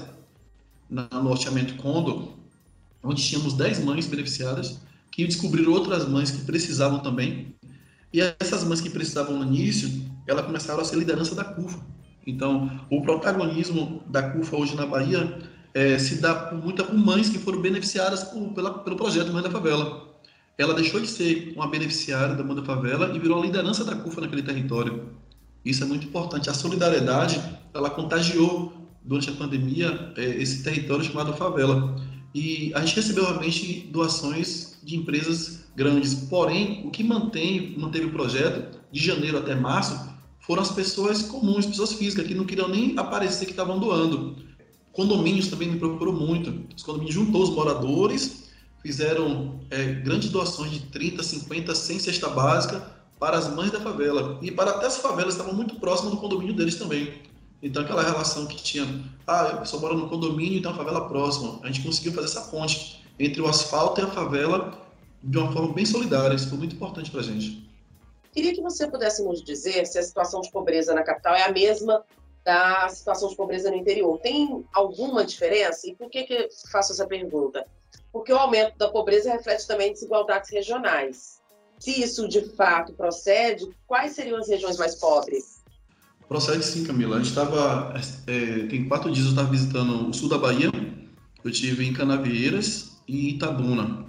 no 0.88 1.22
loteamento 1.22 1.76
Condo, 1.76 2.34
onde 3.02 3.22
tínhamos 3.22 3.54
10 3.54 3.84
mães 3.84 4.06
beneficiadas, 4.06 4.80
que 5.10 5.24
descobriram 5.24 5.72
outras 5.72 6.08
mães 6.08 6.30
que 6.30 6.44
precisavam 6.44 6.98
também. 6.98 7.54
E 8.12 8.20
essas 8.40 8.64
mães 8.64 8.80
que 8.80 8.90
precisavam 8.90 9.38
no 9.38 9.44
início, 9.44 9.88
elas 10.26 10.44
começaram 10.44 10.80
a 10.80 10.84
ser 10.84 10.96
liderança 10.96 11.34
da 11.34 11.44
CUFA. 11.44 11.78
Então, 12.26 12.80
o 12.90 13.00
protagonismo 13.02 14.02
da 14.08 14.30
CUFA 14.30 14.56
hoje 14.56 14.74
na 14.74 14.84
Bahia 14.84 15.38
é, 15.72 15.96
se 15.96 16.16
dá 16.16 16.34
por, 16.34 16.58
muita, 16.58 16.82
por 16.82 16.94
mães 16.94 17.28
que 17.28 17.38
foram 17.38 17.60
beneficiadas 17.60 18.24
por, 18.24 18.52
pela, 18.52 18.78
pelo 18.80 18.96
projeto 18.96 19.32
Mãe 19.32 19.42
da 19.42 19.50
Favela. 19.50 20.08
Ela 20.58 20.74
deixou 20.74 21.00
de 21.00 21.06
ser 21.06 21.52
uma 21.54 21.68
beneficiária 21.68 22.34
da 22.34 22.42
Mãe 22.42 22.56
da 22.56 22.64
Favela 22.64 23.14
e 23.14 23.18
virou 23.18 23.38
a 23.40 23.46
liderança 23.46 23.84
da 23.84 23.94
CUFA 23.94 24.22
naquele 24.22 24.42
território. 24.42 25.08
Isso 25.64 25.84
é 25.84 25.86
muito 25.86 26.06
importante. 26.06 26.48
A 26.48 26.54
solidariedade, 26.54 27.40
ela 27.74 27.90
contagiou 27.90 28.72
durante 29.02 29.30
a 29.30 29.32
pandemia 29.32 30.12
é, 30.16 30.24
esse 30.24 30.62
território 30.62 31.04
chamado 31.04 31.32
favela. 31.34 31.96
E 32.34 32.72
a 32.74 32.80
gente 32.80 32.96
recebeu 32.96 33.24
realmente 33.24 33.88
doações 33.90 34.78
de 34.82 34.96
empresas 34.96 35.64
grandes. 35.76 36.14
Porém, 36.14 36.86
o 36.86 36.90
que 36.90 37.02
mantém, 37.02 37.74
manteve 37.76 38.06
o 38.06 38.12
projeto 38.12 38.78
de 38.90 39.04
janeiro 39.04 39.38
até 39.38 39.54
março 39.54 40.08
foram 40.40 40.62
as 40.62 40.70
pessoas 40.70 41.22
comuns, 41.22 41.66
pessoas 41.66 41.92
físicas, 41.92 42.26
que 42.26 42.34
não 42.34 42.44
queriam 42.44 42.68
nem 42.68 42.98
aparecer 42.98 43.44
que 43.44 43.52
estavam 43.52 43.78
doando. 43.78 44.36
Condomínios 44.92 45.48
também 45.48 45.68
me 45.70 45.78
procurou 45.78 46.14
muito. 46.14 46.66
Os 46.74 46.82
condomínios 46.82 47.14
juntou 47.14 47.42
os 47.42 47.50
moradores, 47.50 48.50
fizeram 48.82 49.60
é, 49.70 49.92
grandes 49.92 50.30
doações 50.30 50.72
de 50.72 50.80
30, 50.80 51.22
50, 51.22 51.74
100 51.74 51.98
cesta 52.00 52.28
básica 52.28 52.99
para 53.20 53.36
as 53.36 53.48
mães 53.48 53.70
da 53.70 53.78
favela. 53.78 54.38
E 54.40 54.50
para 54.50 54.70
até 54.70 54.86
as 54.86 54.96
favelas 54.96 55.34
estavam 55.34 55.52
muito 55.52 55.78
próximas 55.78 56.14
do 56.14 56.20
condomínio 56.20 56.54
deles 56.54 56.76
também. 56.76 57.20
Então, 57.62 57.82
aquela 57.82 58.02
relação 58.02 58.46
que 58.46 58.56
tinha, 58.56 58.86
ah, 59.26 59.42
a 59.42 59.56
pessoa 59.58 59.82
mora 59.82 59.94
no 59.94 60.08
condomínio 60.08 60.58
e 60.58 60.62
tem 60.62 60.70
uma 60.70 60.76
favela 60.76 61.06
próxima. 61.06 61.60
A 61.62 61.66
gente 61.66 61.82
conseguiu 61.82 62.14
fazer 62.14 62.26
essa 62.26 62.50
ponte 62.50 63.04
entre 63.18 63.42
o 63.42 63.46
asfalto 63.46 64.00
e 64.00 64.04
a 64.04 64.06
favela 64.06 64.72
de 65.22 65.36
uma 65.36 65.52
forma 65.52 65.74
bem 65.74 65.84
solidária. 65.84 66.34
Isso 66.34 66.48
foi 66.48 66.56
muito 66.56 66.74
importante 66.74 67.10
para 67.10 67.20
a 67.20 67.22
gente. 67.22 67.68
Queria 68.32 68.54
que 68.54 68.62
você 68.62 68.88
pudesse 68.90 69.22
nos 69.22 69.44
dizer 69.44 69.86
se 69.86 69.98
a 69.98 70.02
situação 70.02 70.40
de 70.40 70.50
pobreza 70.50 70.94
na 70.94 71.02
capital 71.02 71.34
é 71.34 71.42
a 71.42 71.52
mesma 71.52 72.02
da 72.42 72.88
situação 72.88 73.28
de 73.28 73.36
pobreza 73.36 73.70
no 73.70 73.76
interior. 73.76 74.18
Tem 74.20 74.64
alguma 74.72 75.24
diferença? 75.24 75.86
E 75.86 75.94
por 75.94 76.08
que, 76.08 76.22
que 76.22 76.48
faço 76.72 76.92
essa 76.92 77.06
pergunta? 77.06 77.66
Porque 78.10 78.32
o 78.32 78.38
aumento 78.38 78.78
da 78.78 78.88
pobreza 78.88 79.30
reflete 79.30 79.66
também 79.66 79.92
desigualdades 79.92 80.48
regionais. 80.50 81.39
Se 81.80 82.02
isso 82.02 82.28
de 82.28 82.42
fato 82.42 82.92
procede, 82.92 83.66
quais 83.86 84.12
seriam 84.12 84.38
as 84.38 84.48
regiões 84.48 84.76
mais 84.76 84.94
pobres? 84.96 85.62
Procede 86.28 86.62
sim, 86.62 86.84
Camila. 86.84 87.16
A 87.16 87.18
gente 87.18 87.30
estava. 87.30 87.94
É, 88.26 88.66
tem 88.66 88.86
quatro 88.86 89.10
dias 89.10 89.24
eu 89.24 89.30
estava 89.30 89.50
visitando 89.50 90.08
o 90.08 90.12
sul 90.12 90.28
da 90.28 90.36
Bahia. 90.36 90.70
Eu 91.42 91.50
tive 91.50 91.86
em 91.86 91.92
Canavieiras 91.94 92.98
e 93.08 93.30
Itabuna. 93.30 94.04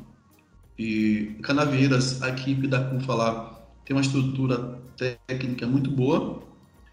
E 0.77 1.37
Canavieiras, 1.41 2.21
a 2.21 2.29
equipe 2.29 2.67
da 2.67 2.83
CUFA 2.83 3.15
lá 3.15 3.63
tem 3.85 3.95
uma 3.95 4.01
estrutura 4.01 4.77
técnica 5.25 5.65
muito 5.65 5.89
boa. 5.89 6.43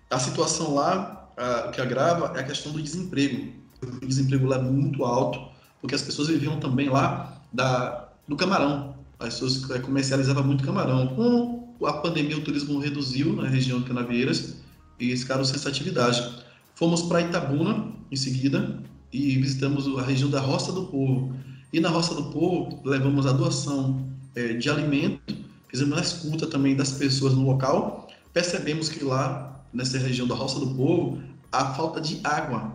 A 0.09 0.19
situação 0.21 0.75
lá, 0.75 1.29
a, 1.37 1.73
que 1.73 1.81
agrava 1.81 2.39
é 2.39 2.41
a 2.41 2.45
questão 2.45 2.71
do 2.71 2.81
desemprego. 2.81 3.53
O 3.83 4.07
desemprego 4.07 4.47
lá 4.47 4.57
é 4.57 4.63
muito 4.63 5.05
alto, 5.05 5.41
porque 5.81 5.97
as 5.97 6.03
pessoas 6.03 6.29
viviam 6.29 6.61
também 6.61 6.89
lá 6.89 7.43
da, 7.53 8.09
do 8.29 8.37
camarão. 8.37 8.98
As 9.19 9.35
pessoas 9.35 9.69
é, 9.71 9.79
comercializavam 9.81 10.45
muito 10.45 10.65
camarão. 10.65 11.09
Com 11.09 11.87
a 11.87 11.93
pandemia, 11.95 12.37
o 12.37 12.43
turismo 12.43 12.79
reduziu 12.79 13.35
na 13.35 13.49
região 13.49 13.81
de 13.81 13.87
Canavieiras 13.87 14.57
e 14.99 15.07
eles 15.07 15.23
ficaram 15.23 15.45
sem 15.45 15.57
essa 15.57 15.69
atividade. 15.69 16.45
Fomos 16.75 17.03
para 17.03 17.21
Itabuna 17.21 17.93
em 18.11 18.17
seguida 18.17 18.81
e 19.13 19.37
visitamos 19.37 19.87
a 19.99 20.03
região 20.03 20.31
da 20.31 20.41
Roça 20.41 20.73
do 20.73 20.85
Povo. 20.85 21.35
E 21.73 21.81
na 21.81 21.89
Roça 21.89 22.15
do 22.15 22.31
Povo 22.31 22.81
levamos 22.85 23.27
a 23.27 23.33
doação 23.33 24.09
é, 24.37 24.53
de 24.53 24.71
alimento, 24.71 25.35
fizemos 25.69 25.99
a 25.99 26.01
escuta 26.01 26.47
também 26.47 26.77
das 26.77 26.93
pessoas 26.93 27.35
no 27.35 27.45
local. 27.45 28.09
Percebemos 28.33 28.89
que 28.89 29.03
lá, 29.05 29.65
nessa 29.73 29.99
região 29.99 30.29
da 30.29 30.35
Roça 30.35 30.61
do 30.61 30.75
Povo, 30.75 31.21
a 31.51 31.75
falta 31.75 32.01
de 32.01 32.21
água 32.23 32.73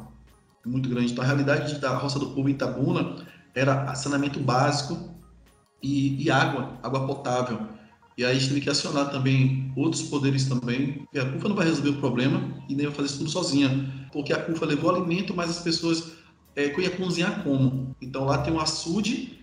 é 0.65 0.69
muito 0.69 0.89
grande. 0.89 1.13
Então 1.13 1.23
a 1.23 1.27
realidade 1.27 1.79
da 1.79 1.95
Roça 1.95 2.19
do 2.19 2.31
Povo 2.31 2.49
em 2.49 2.51
Itabuna 2.51 3.15
era 3.55 3.95
saneamento 3.95 4.39
básico 4.39 5.12
e, 5.83 6.23
e 6.23 6.31
água, 6.31 6.79
água 6.81 7.05
potável. 7.05 7.59
E 8.17 8.23
aí 8.23 8.31
a 8.31 8.33
gente 8.33 8.47
teve 8.47 8.61
que 8.61 8.69
acionar 8.69 9.11
também 9.11 9.71
outros 9.75 10.03
poderes 10.03 10.45
também. 10.45 11.07
E 11.13 11.19
a 11.19 11.29
CUFA 11.29 11.49
não 11.49 11.55
vai 11.55 11.65
resolver 11.65 11.89
o 11.89 11.99
problema 11.99 12.41
e 12.69 12.75
nem 12.75 12.85
vai 12.85 12.95
fazer 12.95 13.07
isso 13.07 13.17
tudo 13.19 13.29
sozinha, 13.29 14.07
porque 14.11 14.31
a 14.31 14.41
CUFA 14.41 14.65
levou 14.65 14.95
alimento, 14.95 15.35
mas 15.35 15.49
as 15.49 15.59
pessoas 15.59 16.13
é, 16.55 16.67
ia 16.79 16.91
cozinhar 16.91 17.43
como? 17.43 17.95
Então 18.01 18.25
lá 18.25 18.37
tem 18.37 18.53
um 18.53 18.59
açude 18.59 19.39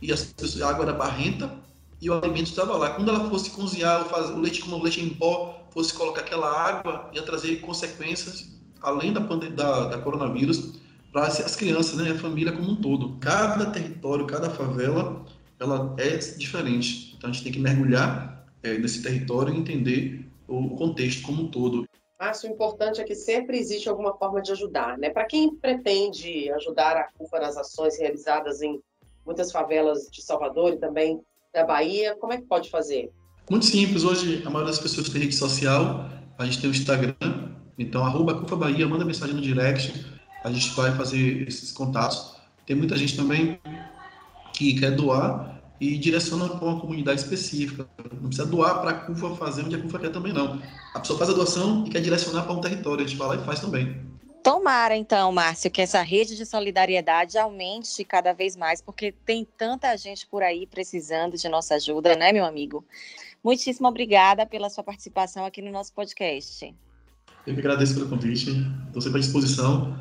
e 0.00 0.12
as 0.12 0.24
pessoas, 0.24 0.62
a 0.62 0.70
água 0.70 0.84
era 0.84 0.92
barrenta 0.92 1.52
e 2.00 2.08
o 2.08 2.14
alimento 2.14 2.48
estava 2.48 2.76
lá. 2.76 2.90
Quando 2.90 3.10
ela 3.10 3.28
fosse 3.28 3.50
cozinhar, 3.50 4.06
o 4.32 4.40
leite 4.40 4.62
como 4.62 4.82
leite 4.82 5.00
em 5.00 5.10
pó, 5.10 5.66
fosse 5.70 5.92
colocar 5.92 6.20
aquela 6.20 6.50
água, 6.50 7.10
ia 7.12 7.22
trazer 7.22 7.56
consequências 7.56 8.54
além 8.80 9.12
da, 9.12 9.20
da, 9.20 9.86
da 9.86 9.98
coronavírus 9.98 10.74
para 11.12 11.26
as 11.26 11.56
crianças, 11.56 11.96
né, 11.96 12.10
a 12.10 12.18
família 12.18 12.52
como 12.52 12.72
um 12.72 12.76
todo. 12.76 13.16
Cada 13.20 13.66
território, 13.66 14.26
cada 14.26 14.50
favela, 14.50 15.24
ela 15.64 15.94
é 15.98 16.16
diferente. 16.16 17.14
Então 17.16 17.30
a 17.30 17.32
gente 17.32 17.42
tem 17.42 17.52
que 17.52 17.58
mergulhar 17.58 18.46
é, 18.62 18.78
nesse 18.78 19.02
território 19.02 19.52
e 19.52 19.58
entender 19.58 20.26
o 20.46 20.76
contexto 20.76 21.22
como 21.22 21.42
um 21.42 21.48
todo. 21.48 21.84
Márcio, 22.18 22.48
o 22.48 22.52
importante 22.52 23.00
é 23.00 23.04
que 23.04 23.14
sempre 23.14 23.58
existe 23.58 23.88
alguma 23.88 24.16
forma 24.16 24.40
de 24.40 24.52
ajudar, 24.52 24.96
né? 24.98 25.10
Para 25.10 25.26
quem 25.26 25.54
pretende 25.56 26.50
ajudar 26.52 26.96
a 26.96 27.08
CUFA 27.12 27.40
nas 27.40 27.56
ações 27.56 27.98
realizadas 27.98 28.62
em 28.62 28.80
muitas 29.26 29.50
favelas 29.50 30.08
de 30.10 30.22
Salvador 30.22 30.74
e 30.74 30.78
também 30.78 31.20
da 31.52 31.64
Bahia, 31.64 32.16
como 32.16 32.32
é 32.32 32.36
que 32.36 32.44
pode 32.44 32.70
fazer? 32.70 33.10
Muito 33.50 33.66
simples. 33.66 34.04
Hoje 34.04 34.42
a 34.44 34.50
maioria 34.50 34.72
das 34.72 34.80
pessoas 34.80 35.08
tem 35.08 35.22
rede 35.22 35.34
social, 35.34 36.08
a 36.38 36.44
gente 36.44 36.60
tem 36.60 36.70
o 36.70 36.72
Instagram, 36.72 37.14
então 37.78 38.04
arroba 38.04 38.40
CUFA 38.40 38.56
Bahia, 38.56 38.86
manda 38.86 39.04
mensagem 39.04 39.34
no 39.34 39.40
direct, 39.40 40.06
a 40.42 40.50
gente 40.50 40.70
vai 40.74 40.92
fazer 40.92 41.46
esses 41.48 41.72
contatos. 41.72 42.36
Tem 42.66 42.76
muita 42.76 42.96
gente 42.96 43.16
também 43.16 43.60
que 44.52 44.78
quer 44.78 44.92
doar 44.92 45.53
e 45.92 45.98
direciona 45.98 46.48
para 46.48 46.66
uma 46.66 46.80
comunidade 46.80 47.20
específica. 47.20 47.86
Não 48.12 48.28
precisa 48.28 48.46
doar 48.46 48.80
para 48.80 48.90
a 48.90 48.94
CUFA 48.94 49.36
fazer 49.36 49.62
onde 49.62 49.76
a 49.76 49.80
CUFA 49.80 49.98
quer 49.98 50.10
também, 50.10 50.32
não. 50.32 50.60
A 50.94 51.00
pessoa 51.00 51.18
faz 51.18 51.30
a 51.30 51.34
doação 51.34 51.84
e 51.86 51.90
quer 51.90 52.00
direcionar 52.00 52.44
para 52.44 52.52
um 52.52 52.60
território, 52.60 53.04
a 53.04 53.06
gente 53.06 53.18
vai 53.18 53.28
lá 53.28 53.36
e 53.36 53.44
faz 53.44 53.60
também. 53.60 54.00
Tomara, 54.42 54.96
então, 54.96 55.32
Márcio, 55.32 55.70
que 55.70 55.80
essa 55.80 56.02
rede 56.02 56.36
de 56.36 56.44
solidariedade 56.44 57.38
aumente 57.38 58.04
cada 58.04 58.32
vez 58.32 58.56
mais, 58.56 58.82
porque 58.82 59.12
tem 59.24 59.46
tanta 59.56 59.96
gente 59.96 60.26
por 60.26 60.42
aí 60.42 60.66
precisando 60.66 61.36
de 61.36 61.48
nossa 61.48 61.76
ajuda, 61.76 62.14
né, 62.14 62.30
meu 62.32 62.44
amigo? 62.44 62.84
Muitíssimo 63.42 63.88
obrigada 63.88 64.44
pela 64.44 64.68
sua 64.68 64.84
participação 64.84 65.44
aqui 65.44 65.62
no 65.62 65.70
nosso 65.70 65.92
podcast. 65.92 66.74
Eu 67.46 67.54
que 67.54 67.60
agradeço 67.60 67.94
pelo 67.94 68.08
convite, 68.08 68.50
estou 68.86 69.02
sempre 69.02 69.18
à 69.18 69.20
disposição. 69.20 69.98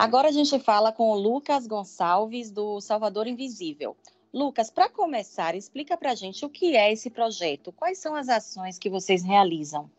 Agora 0.00 0.28
a 0.28 0.32
gente 0.32 0.58
fala 0.58 0.90
com 0.90 1.10
o 1.10 1.14
Lucas 1.14 1.66
Gonçalves, 1.66 2.50
do 2.50 2.80
Salvador 2.80 3.26
Invisível. 3.26 3.94
Lucas, 4.32 4.70
para 4.70 4.88
começar, 4.88 5.54
explica 5.54 5.94
para 5.94 6.12
a 6.12 6.14
gente 6.14 6.42
o 6.42 6.48
que 6.48 6.74
é 6.74 6.90
esse 6.90 7.10
projeto, 7.10 7.70
quais 7.70 7.98
são 7.98 8.14
as 8.14 8.30
ações 8.30 8.78
que 8.78 8.88
vocês 8.88 9.22
realizam. 9.22 9.90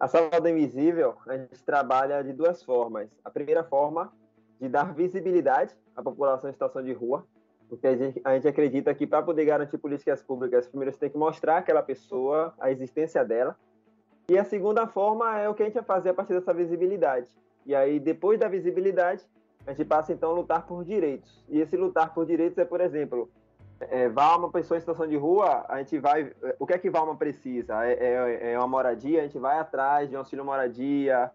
A 0.00 0.08
Salvador 0.08 0.48
Invisível, 0.48 1.16
a 1.26 1.36
gente 1.36 1.62
trabalha 1.64 2.22
de 2.24 2.32
duas 2.32 2.62
formas. 2.62 3.10
A 3.22 3.28
primeira 3.28 3.62
forma, 3.62 4.10
de 4.58 4.70
dar 4.70 4.94
visibilidade 4.94 5.74
à 5.94 6.02
população 6.02 6.48
em 6.48 6.54
situação 6.54 6.82
de 6.82 6.94
rua, 6.94 7.26
porque 7.68 7.86
a 7.86 7.94
gente, 7.94 8.22
a 8.24 8.34
gente 8.34 8.48
acredita 8.48 8.94
que 8.94 9.06
para 9.06 9.22
poder 9.22 9.44
garantir 9.44 9.76
políticas 9.76 10.22
públicas, 10.22 10.66
primeiro 10.66 10.92
você 10.92 10.98
tem 10.98 11.10
que 11.10 11.18
mostrar 11.18 11.58
aquela 11.58 11.82
pessoa, 11.82 12.54
a 12.58 12.70
existência 12.70 13.22
dela. 13.22 13.54
E 14.30 14.38
a 14.38 14.44
segunda 14.44 14.86
forma 14.86 15.38
é 15.38 15.46
o 15.46 15.52
que 15.52 15.62
a 15.62 15.66
gente 15.66 15.74
vai 15.74 15.84
fazer 15.84 16.08
a 16.08 16.14
partir 16.14 16.32
dessa 16.32 16.54
visibilidade. 16.54 17.28
E 17.66 17.74
aí, 17.74 18.00
depois 18.00 18.40
da 18.40 18.48
visibilidade, 18.48 19.22
a 19.66 19.72
gente 19.72 19.84
passa 19.86 20.12
então 20.12 20.30
a 20.30 20.34
lutar 20.34 20.66
por 20.66 20.84
direitos. 20.84 21.44
E 21.48 21.60
esse 21.60 21.76
lutar 21.76 22.12
por 22.12 22.26
direitos 22.26 22.58
é, 22.58 22.64
por 22.64 22.80
exemplo, 22.80 23.30
é, 23.80 24.08
Valma, 24.08 24.50
pessoa 24.50 24.76
em 24.76 24.80
situação 24.80 25.06
de 25.06 25.16
rua, 25.16 25.64
a 25.68 25.78
gente 25.78 25.98
vai. 25.98 26.32
O 26.58 26.66
que 26.66 26.74
é 26.74 26.78
que 26.78 26.90
Valma 26.90 27.16
precisa? 27.16 27.84
É, 27.84 27.92
é, 27.92 28.52
é 28.52 28.58
uma 28.58 28.68
moradia, 28.68 29.20
a 29.20 29.22
gente 29.22 29.38
vai 29.38 29.58
atrás 29.58 30.08
de 30.08 30.16
um 30.16 30.18
auxílio 30.18 30.44
moradia, 30.44 31.30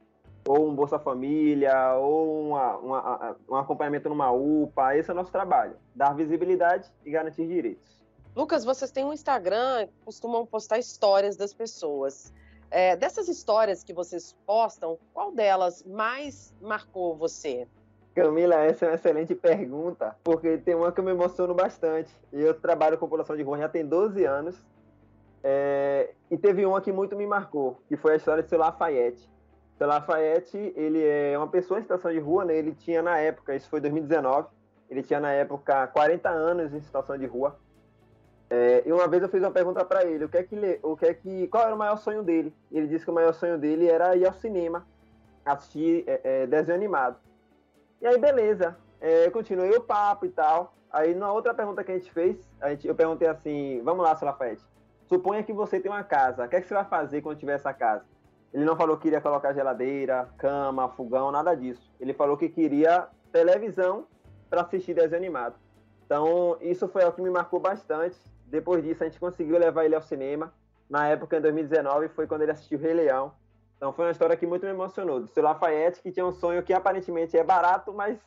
ou 0.48 0.68
um 0.68 0.76
Bolsa 0.76 0.98
Família, 0.98 1.96
ou 1.96 2.50
uma, 2.50 2.78
uma, 2.78 3.36
um 3.50 3.56
acompanhamento 3.56 4.10
numa 4.10 4.32
UPA. 4.32 4.96
Esse 4.96 5.10
é 5.10 5.14
o 5.14 5.16
nosso 5.16 5.32
trabalho: 5.32 5.76
dar 5.96 6.14
visibilidade 6.14 6.90
e 7.06 7.12
garantir 7.12 7.48
direitos. 7.48 7.98
Lucas, 8.36 8.64
vocês 8.64 8.92
têm 8.92 9.04
um 9.04 9.14
Instagram, 9.14 9.88
costumam 10.06 10.46
postar 10.46 10.78
histórias 10.78 11.36
das 11.36 11.54
pessoas. 11.54 12.32
É, 12.70 12.96
dessas 12.96 13.28
histórias 13.30 13.84
que 13.84 13.94
vocês 13.94 14.36
postam, 14.46 15.00
qual 15.14 15.32
delas 15.32 15.84
mais 15.84 16.54
marcou 16.62 17.16
você? 17.16 17.68
Camila, 18.18 18.56
essa 18.56 18.86
é 18.86 18.90
uma 18.90 18.96
excelente 18.96 19.36
pergunta, 19.36 20.16
porque 20.24 20.58
tem 20.58 20.74
uma 20.74 20.92
que 20.92 21.00
eu 21.00 21.04
me 21.04 21.12
emociono 21.12 21.54
bastante. 21.54 22.12
Eu 22.34 22.52
trabalho 22.56 22.98
com 22.98 23.06
população 23.06 23.38
de 23.38 23.44
rua 23.44 23.60
já 23.60 23.70
tem 23.70 23.86
12 23.86 24.26
anos. 24.26 24.60
É, 25.44 26.16
e 26.32 26.36
teve 26.36 26.66
uma 26.66 26.82
que 26.82 26.92
muito 26.92 27.16
me 27.16 27.28
marcou, 27.28 27.80
que 27.88 27.96
foi 27.96 28.14
a 28.14 28.16
história 28.16 28.42
de 28.42 28.50
seu 28.50 28.58
Lafayette. 28.58 29.30
Seu 29.78 29.86
Lafayette, 29.86 30.74
ele 30.76 31.06
é 31.06 31.38
uma 31.38 31.48
pessoa 31.48 31.80
em 31.80 31.84
situação 31.84 32.12
de 32.12 32.18
rua, 32.18 32.44
né? 32.44 32.58
Ele 32.58 32.74
tinha 32.74 33.04
na 33.04 33.20
época, 33.20 33.56
isso 33.56 33.70
foi 33.70 33.80
2019, 33.80 34.48
ele 34.90 35.04
tinha 35.04 35.20
na 35.20 35.32
época 35.32 35.86
40 35.86 36.28
anos 36.28 36.74
em 36.74 36.82
situação 36.82 37.20
de 37.20 37.28
rua. 37.28 37.56
É, 38.50 38.82
e 38.84 38.92
uma 38.92 39.08
vez 39.08 39.22
eu 39.22 39.30
fiz 39.30 39.42
uma 39.42 39.52
pergunta 39.52 39.86
para 39.86 40.04
ele, 40.04 40.26
o 40.26 40.30
que 40.30 40.38
é 40.38 40.44
que, 40.44 40.80
o 40.82 40.98
que 40.98 41.06
é 41.06 41.14
que, 41.14 41.48
qual 41.50 41.66
era 41.66 41.76
o 41.76 41.78
maior 41.78 41.98
sonho 41.98 42.24
dele? 42.24 42.52
Ele 42.72 42.88
disse 42.88 43.06
que 43.06 43.12
o 43.12 43.14
maior 43.14 43.34
sonho 43.34 43.60
dele 43.60 43.88
era 43.88 44.16
ir 44.16 44.26
ao 44.26 44.34
cinema, 44.34 44.88
assistir 45.46 46.04
é, 46.08 46.22
é 46.24 46.48
desenho 46.48 46.76
animado. 46.76 47.18
E 48.02 48.08
aí, 48.08 48.18
beleza. 48.18 48.78
É, 49.00 49.30
continuei 49.30 49.76
o 49.76 49.82
papo 49.82 50.26
e 50.26 50.30
tal. 50.30 50.74
Aí, 50.92 51.14
na 51.14 51.32
outra 51.32 51.54
pergunta 51.54 51.84
que 51.84 51.92
a 51.92 51.98
gente 51.98 52.12
fez, 52.12 52.38
a 52.62 52.70
gente, 52.70 52.88
eu 52.88 52.96
perguntei 52.96 53.28
assim: 53.28 53.82
vamos 53.84 54.04
lá, 54.04 54.16
seu 54.16 54.26
Lafayette. 54.26 54.64
Suponha 55.08 55.44
que 55.44 55.54
você 55.54 55.80
tem 55.80 55.92
uma 55.92 56.04
casa. 56.04 56.46
O 56.46 56.50
que, 56.50 56.56
é 56.56 56.62
que 56.62 56.68
você 56.68 56.74
vai 56.74 56.86
fazer 56.86 57.22
quando 57.22 57.40
tiver 57.40 57.54
essa 57.54 57.74
casa? 57.74 58.06
Ele 58.54 58.66
não 58.66 58.76
falou 58.76 58.98
que 58.98 59.08
iria 59.08 59.22
colocar 59.22 59.54
geladeira, 59.54 60.30
cama, 60.38 60.90
fogão, 60.90 61.32
nada 61.32 61.56
disso. 61.56 61.94
Ele 62.00 62.14
falou 62.14 62.38
que 62.38 62.50
queria 62.50 63.08
televisão 63.32 64.06
para 64.50 64.62
assistir 64.62 64.94
desenho 64.94 65.22
animado. 65.22 65.56
Então, 66.06 66.58
isso 66.62 66.88
foi 66.88 67.04
o 67.04 67.12
que 67.12 67.22
me 67.22 67.30
marcou 67.30 67.60
bastante. 67.60 68.18
Depois 68.46 68.84
disso, 68.84 69.04
a 69.04 69.08
gente 69.08 69.20
conseguiu 69.20 69.58
levar 69.58 69.86
ele 69.86 69.96
ao 69.96 70.02
cinema. 70.02 70.54
Na 70.90 71.08
época, 71.08 71.38
em 71.38 71.42
2019, 71.42 72.08
foi 72.10 72.28
quando 72.28 72.44
ele 72.44 72.52
assistiu 72.52 72.80
Rei 72.80 72.94
Leão. 72.94 73.34
Então, 73.78 73.94
foi 73.94 74.06
uma 74.06 74.12
história 74.12 74.36
que 74.36 74.46
muito 74.46 74.66
me 74.66 74.72
emocionou. 74.72 75.20
Do 75.20 75.28
seu 75.28 75.44
Lafayette, 75.44 76.02
que 76.02 76.12
tinha 76.12 76.26
um 76.26 76.34
sonho 76.34 76.64
que 76.64 76.74
aparentemente 76.74 77.38
é 77.38 77.44
barato, 77.44 77.94
mas 77.94 78.18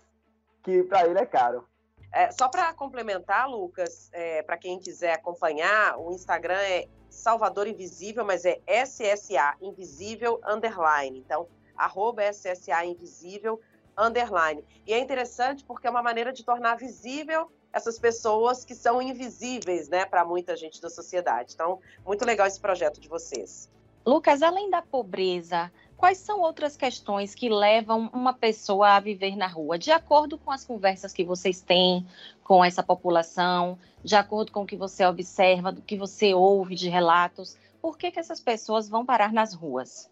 que 0.63 0.83
para 0.85 1.07
ele 1.07 1.19
é 1.19 1.27
caro. 1.27 1.67
É, 2.13 2.31
só 2.33 2.49
para 2.49 2.73
complementar, 2.73 3.49
Lucas, 3.49 4.11
é, 4.13 4.43
para 4.43 4.57
quem 4.57 4.79
quiser 4.79 5.15
acompanhar, 5.15 5.97
o 5.99 6.13
Instagram 6.13 6.59
é 6.59 6.89
Salvador 7.09 7.67
Invisível, 7.67 8.25
mas 8.25 8.45
é 8.45 8.61
SSA 8.67 9.57
Invisível 9.61 10.41
Underline. 10.47 11.19
Então, 11.19 11.49
arroba 11.77 12.23
SSA 12.33 12.85
Invisível 12.85 13.61
Underline. 13.97 14.65
E 14.87 14.93
é 14.93 14.99
interessante 14.99 15.65
porque 15.65 15.87
é 15.87 15.91
uma 15.91 16.03
maneira 16.03 16.33
de 16.33 16.45
tornar 16.45 16.77
visível 16.77 17.51
essas 17.73 17.99
pessoas 17.99 18.65
que 18.65 18.75
são 18.75 19.01
invisíveis, 19.01 19.89
né, 19.89 20.05
para 20.05 20.25
muita 20.25 20.57
gente 20.57 20.81
da 20.81 20.91
sociedade. 20.91 21.55
Então, 21.55 21.81
muito 22.05 22.25
legal 22.25 22.47
esse 22.47 22.61
projeto 22.61 23.01
de 23.01 23.09
vocês. 23.09 23.71
Lucas, 24.05 24.43
além 24.43 24.71
da 24.71 24.81
pobreza, 24.81 25.71
quais 25.97 26.19
são 26.19 26.41
outras 26.41 26.77
questões 26.77 27.35
que 27.35 27.51
levam 27.51 28.11
uma 28.13 28.33
pessoa 28.33 28.97
a 28.97 29.01
viver 29.01 29.37
na 29.37 29.47
rua? 29.47 29.79
De 29.79 29.93
acordo 29.93 30.39
com 30.39 30.51
as 30.51 30.65
conversas 30.65 31.13
que 31.13 31.25
vocês 31.25 31.61
têm 31.61 32.07
com 32.43 32.65
essa 32.65 32.83
população, 32.83 33.79
de 34.03 34.17
acordo 34.17 34.51
com 34.51 34.63
o 34.63 34.67
que 34.67 34.77
você 34.77 35.05
observa, 35.05 35.71
do 35.71 35.83
que 35.83 35.97
você 35.97 36.33
ouve 36.33 36.75
de 36.75 36.89
relatos, 36.89 37.57
por 37.81 37.99
que, 37.99 38.11
que 38.11 38.19
essas 38.19 38.41
pessoas 38.41 38.89
vão 38.89 39.05
parar 39.05 39.33
nas 39.33 39.53
ruas? 39.53 40.11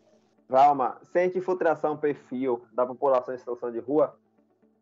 Valma, 0.49 0.99
se 1.11 1.19
a 1.19 1.23
gente 1.25 1.41
for 1.41 1.57
traçar 1.57 1.91
um 1.91 1.97
perfil 1.97 2.63
da 2.73 2.87
população 2.87 3.35
em 3.35 3.39
situação 3.39 3.71
de 3.71 3.79
rua, 3.79 4.15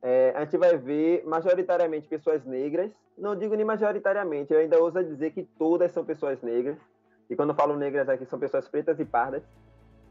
é, 0.03 0.33
a 0.37 0.45
gente 0.45 0.57
vai 0.57 0.77
ver 0.77 1.25
majoritariamente 1.27 2.07
pessoas 2.07 2.45
negras, 2.45 2.93
não 3.17 3.35
digo 3.35 3.55
nem 3.55 3.65
majoritariamente, 3.65 4.53
eu 4.53 4.61
ainda 4.61 4.81
ouso 4.81 5.03
dizer 5.03 5.33
que 5.33 5.43
todas 5.43 5.91
são 5.93 6.05
pessoas 6.05 6.41
negras, 6.43 6.79
e 7.29 7.37
quando 7.37 7.51
eu 7.51 7.55
falo 7.55 7.77
negras 7.77 8.09
aqui 8.09 8.25
são 8.27 8.39
pessoas 8.39 8.69
pretas 8.69 8.99
e 9.01 9.05
pardas, 9.05 9.43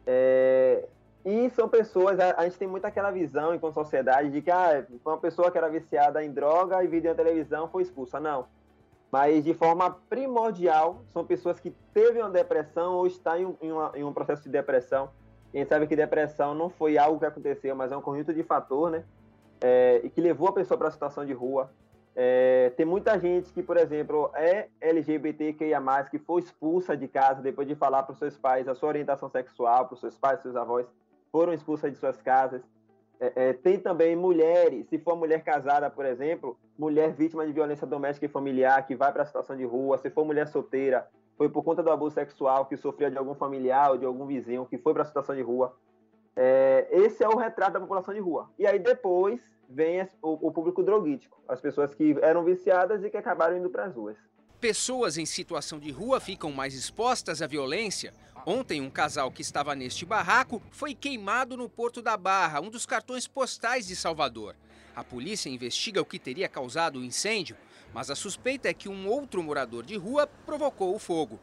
é, 0.05 0.87
e 1.25 1.49
são 1.49 1.67
pessoas, 1.67 2.19
a, 2.19 2.39
a, 2.39 2.43
gente 2.43 2.59
tem 2.59 2.67
muito 2.67 2.85
aquela 2.85 3.09
visão 3.09 3.55
enquanto 3.55 3.73
sociedade 3.73 4.29
de 4.29 4.43
que 4.43 4.51
ah, 4.51 4.85
uma 5.03 5.17
pessoa 5.17 5.49
que 5.49 5.57
era 5.57 5.67
viciada 5.67 6.23
em 6.23 6.31
droga 6.31 6.83
e 6.83 6.87
viu 6.87 7.03
na 7.03 7.15
televisão 7.15 7.67
foi 7.67 7.81
expulsa. 7.81 8.19
Não. 8.19 8.45
Mas 9.11 9.43
de 9.43 9.53
forma 9.53 9.89
primordial, 10.07 11.01
são 11.07 11.25
pessoas 11.25 11.59
que 11.59 11.71
teve 11.93 12.19
uma 12.19 12.29
depressão 12.29 12.93
ou 12.93 13.07
está 13.07 13.39
em 13.39 13.45
um, 13.45 13.55
em, 13.59 13.71
uma, 13.71 13.91
em 13.95 14.03
um 14.03 14.13
processo 14.13 14.43
de 14.43 14.49
depressão. 14.49 15.09
A 15.51 15.57
gente 15.57 15.69
sabe 15.69 15.87
que 15.87 15.95
depressão 15.95 16.53
não 16.53 16.69
foi 16.69 16.97
algo 16.97 17.17
que 17.17 17.25
aconteceu, 17.25 17.75
mas 17.75 17.91
é 17.91 17.97
um 17.97 18.01
conjunto 18.01 18.33
de 18.33 18.43
fator, 18.43 18.91
né? 18.91 19.03
É, 19.61 20.01
e 20.03 20.09
que 20.09 20.21
levou 20.21 20.49
a 20.49 20.53
pessoa 20.53 20.77
para 20.77 20.89
a 20.89 20.91
situação 20.91 21.25
de 21.25 21.33
rua. 21.33 21.71
É, 22.17 22.71
tem 22.77 22.85
muita 22.85 23.19
gente 23.19 23.51
que, 23.51 23.61
por 23.61 23.75
exemplo, 23.75 24.31
é 24.33 24.69
LGBTQIA+, 24.79 25.81
que 26.09 26.17
foi 26.17 26.41
expulsa 26.41 26.95
de 26.95 27.09
casa 27.09 27.41
depois 27.41 27.67
de 27.67 27.75
falar 27.75 28.03
para 28.03 28.13
os 28.13 28.19
seus 28.19 28.37
pais 28.37 28.69
a 28.69 28.73
sua 28.73 28.89
orientação 28.89 29.29
sexual, 29.29 29.85
para 29.85 29.95
os 29.95 29.99
seus 29.99 30.17
pais, 30.17 30.41
seus 30.41 30.55
avós, 30.55 30.87
foram 31.29 31.51
expulsas 31.51 31.91
de 31.91 31.97
suas 31.97 32.21
casas. 32.21 32.61
É, 33.19 33.49
é, 33.49 33.53
tem 33.53 33.77
também 33.77 34.15
mulheres, 34.15 34.87
se 34.87 34.97
for 34.97 35.17
mulher 35.17 35.43
casada, 35.43 35.89
por 35.89 36.05
exemplo, 36.05 36.57
mulher 36.77 37.11
vítima 37.13 37.45
de 37.45 37.51
violência 37.51 37.85
doméstica 37.85 38.25
e 38.25 38.29
familiar, 38.29 38.85
que 38.87 38.95
vai 38.95 39.11
para 39.11 39.23
a 39.23 39.25
situação 39.25 39.55
de 39.55 39.65
rua, 39.65 39.97
se 39.97 40.09
for 40.09 40.25
mulher 40.25 40.47
solteira, 40.47 41.07
foi 41.37 41.49
por 41.49 41.63
conta 41.63 41.83
do 41.83 41.91
abuso 41.91 42.15
sexual 42.15 42.65
que 42.65 42.77
sofreu 42.77 43.09
de 43.09 43.17
algum 43.17 43.35
familiar 43.35 43.91
ou 43.91 43.97
de 43.97 44.05
algum 44.05 44.25
vizinho, 44.25 44.65
que 44.65 44.77
foi 44.77 44.93
para 44.93 45.03
a 45.03 45.05
situação 45.05 45.35
de 45.35 45.41
rua. 45.41 45.75
É, 46.33 46.87
esse 46.91 47.23
é 47.23 47.27
o 47.27 47.37
retrato 47.37 47.73
da 47.73 47.79
população 47.79 48.13
de 48.13 48.19
rua. 48.19 48.49
E 48.57 48.65
aí 48.65 48.79
depois 48.79 49.41
vem 49.69 50.07
o, 50.21 50.47
o 50.47 50.51
público 50.51 50.83
droguítico, 50.83 51.41
as 51.47 51.59
pessoas 51.59 51.93
que 51.93 52.15
eram 52.21 52.43
viciadas 52.43 53.03
e 53.03 53.09
que 53.09 53.17
acabaram 53.17 53.57
indo 53.57 53.69
para 53.69 53.85
as 53.85 53.95
ruas. 53.95 54.17
Pessoas 54.59 55.17
em 55.17 55.25
situação 55.25 55.79
de 55.79 55.91
rua 55.91 56.19
ficam 56.19 56.51
mais 56.51 56.73
expostas 56.73 57.41
à 57.41 57.47
violência. 57.47 58.13
Ontem, 58.45 58.81
um 58.81 58.89
casal 58.89 59.31
que 59.31 59.41
estava 59.41 59.75
neste 59.75 60.05
barraco 60.05 60.61
foi 60.71 60.93
queimado 60.93 61.57
no 61.57 61.69
Porto 61.69 62.01
da 62.01 62.15
Barra, 62.15 62.61
um 62.61 62.69
dos 62.69 62.85
cartões 62.85 63.27
postais 63.27 63.87
de 63.87 63.95
Salvador. 63.95 64.55
A 64.95 65.03
polícia 65.03 65.49
investiga 65.49 66.01
o 66.01 66.05
que 66.05 66.17
teria 66.17 66.47
causado 66.47 66.99
o 66.99 67.03
incêndio, 67.03 67.57
mas 67.93 68.09
a 68.09 68.15
suspeita 68.15 68.69
é 68.69 68.73
que 68.73 68.87
um 68.87 69.09
outro 69.09 69.43
morador 69.43 69.83
de 69.83 69.97
rua 69.97 70.27
provocou 70.45 70.95
o 70.95 70.99
fogo. 70.99 71.39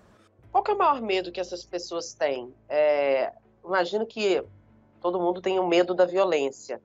Qual 0.51 0.65
é 0.67 0.73
o 0.73 0.79
maior 0.79 1.03
medo 1.03 1.33
que 1.33 1.41
essas 1.41 1.65
pessoas 1.65 2.15
têm? 2.15 2.55
É, 2.69 3.33
imagino 3.65 4.07
que 4.07 4.43
todo 5.01 5.21
mundo 5.21 5.41
tem 5.41 5.59
o 5.59 5.63
um 5.63 5.69
medo 5.69 5.95
da 5.95 6.05
violência. 6.05 6.81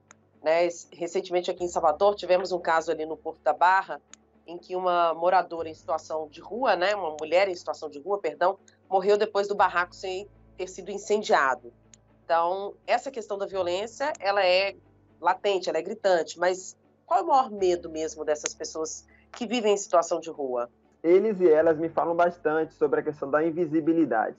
Né? 0.47 0.69
Recentemente 0.93 1.51
aqui 1.51 1.65
em 1.65 1.67
Salvador 1.67 2.15
tivemos 2.15 2.53
um 2.53 2.59
caso 2.59 2.89
ali 2.89 3.05
no 3.05 3.17
Porto 3.17 3.41
da 3.43 3.51
Barra 3.51 3.99
em 4.47 4.57
que 4.57 4.77
uma 4.77 5.13
moradora 5.13 5.67
em 5.67 5.73
situação 5.73 6.29
de 6.29 6.39
rua, 6.39 6.73
né, 6.73 6.95
uma 6.95 7.17
mulher 7.19 7.49
em 7.49 7.53
situação 7.53 7.89
de 7.89 7.99
rua, 7.99 8.17
perdão, 8.17 8.57
morreu 8.89 9.17
depois 9.17 9.45
do 9.45 9.55
barraco 9.55 9.93
sem 9.93 10.25
ter 10.55 10.69
sido 10.69 10.89
incendiado. 10.89 11.73
Então, 12.23 12.73
essa 12.87 13.11
questão 13.11 13.37
da 13.37 13.45
violência, 13.45 14.13
ela 14.21 14.41
é 14.41 14.73
latente, 15.19 15.67
ela 15.67 15.79
é 15.79 15.81
gritante, 15.81 16.39
mas 16.39 16.77
qual 17.05 17.19
é 17.19 17.23
o 17.23 17.27
maior 17.27 17.51
medo 17.51 17.89
mesmo 17.89 18.23
dessas 18.23 18.53
pessoas 18.53 19.05
que 19.33 19.45
vivem 19.45 19.73
em 19.73 19.77
situação 19.77 20.21
de 20.21 20.29
rua? 20.29 20.69
Eles 21.03 21.41
e 21.41 21.49
elas 21.49 21.77
me 21.77 21.89
falam 21.89 22.15
bastante 22.15 22.73
sobre 22.73 23.01
a 23.01 23.03
questão 23.03 23.29
da 23.29 23.45
invisibilidade, 23.45 24.37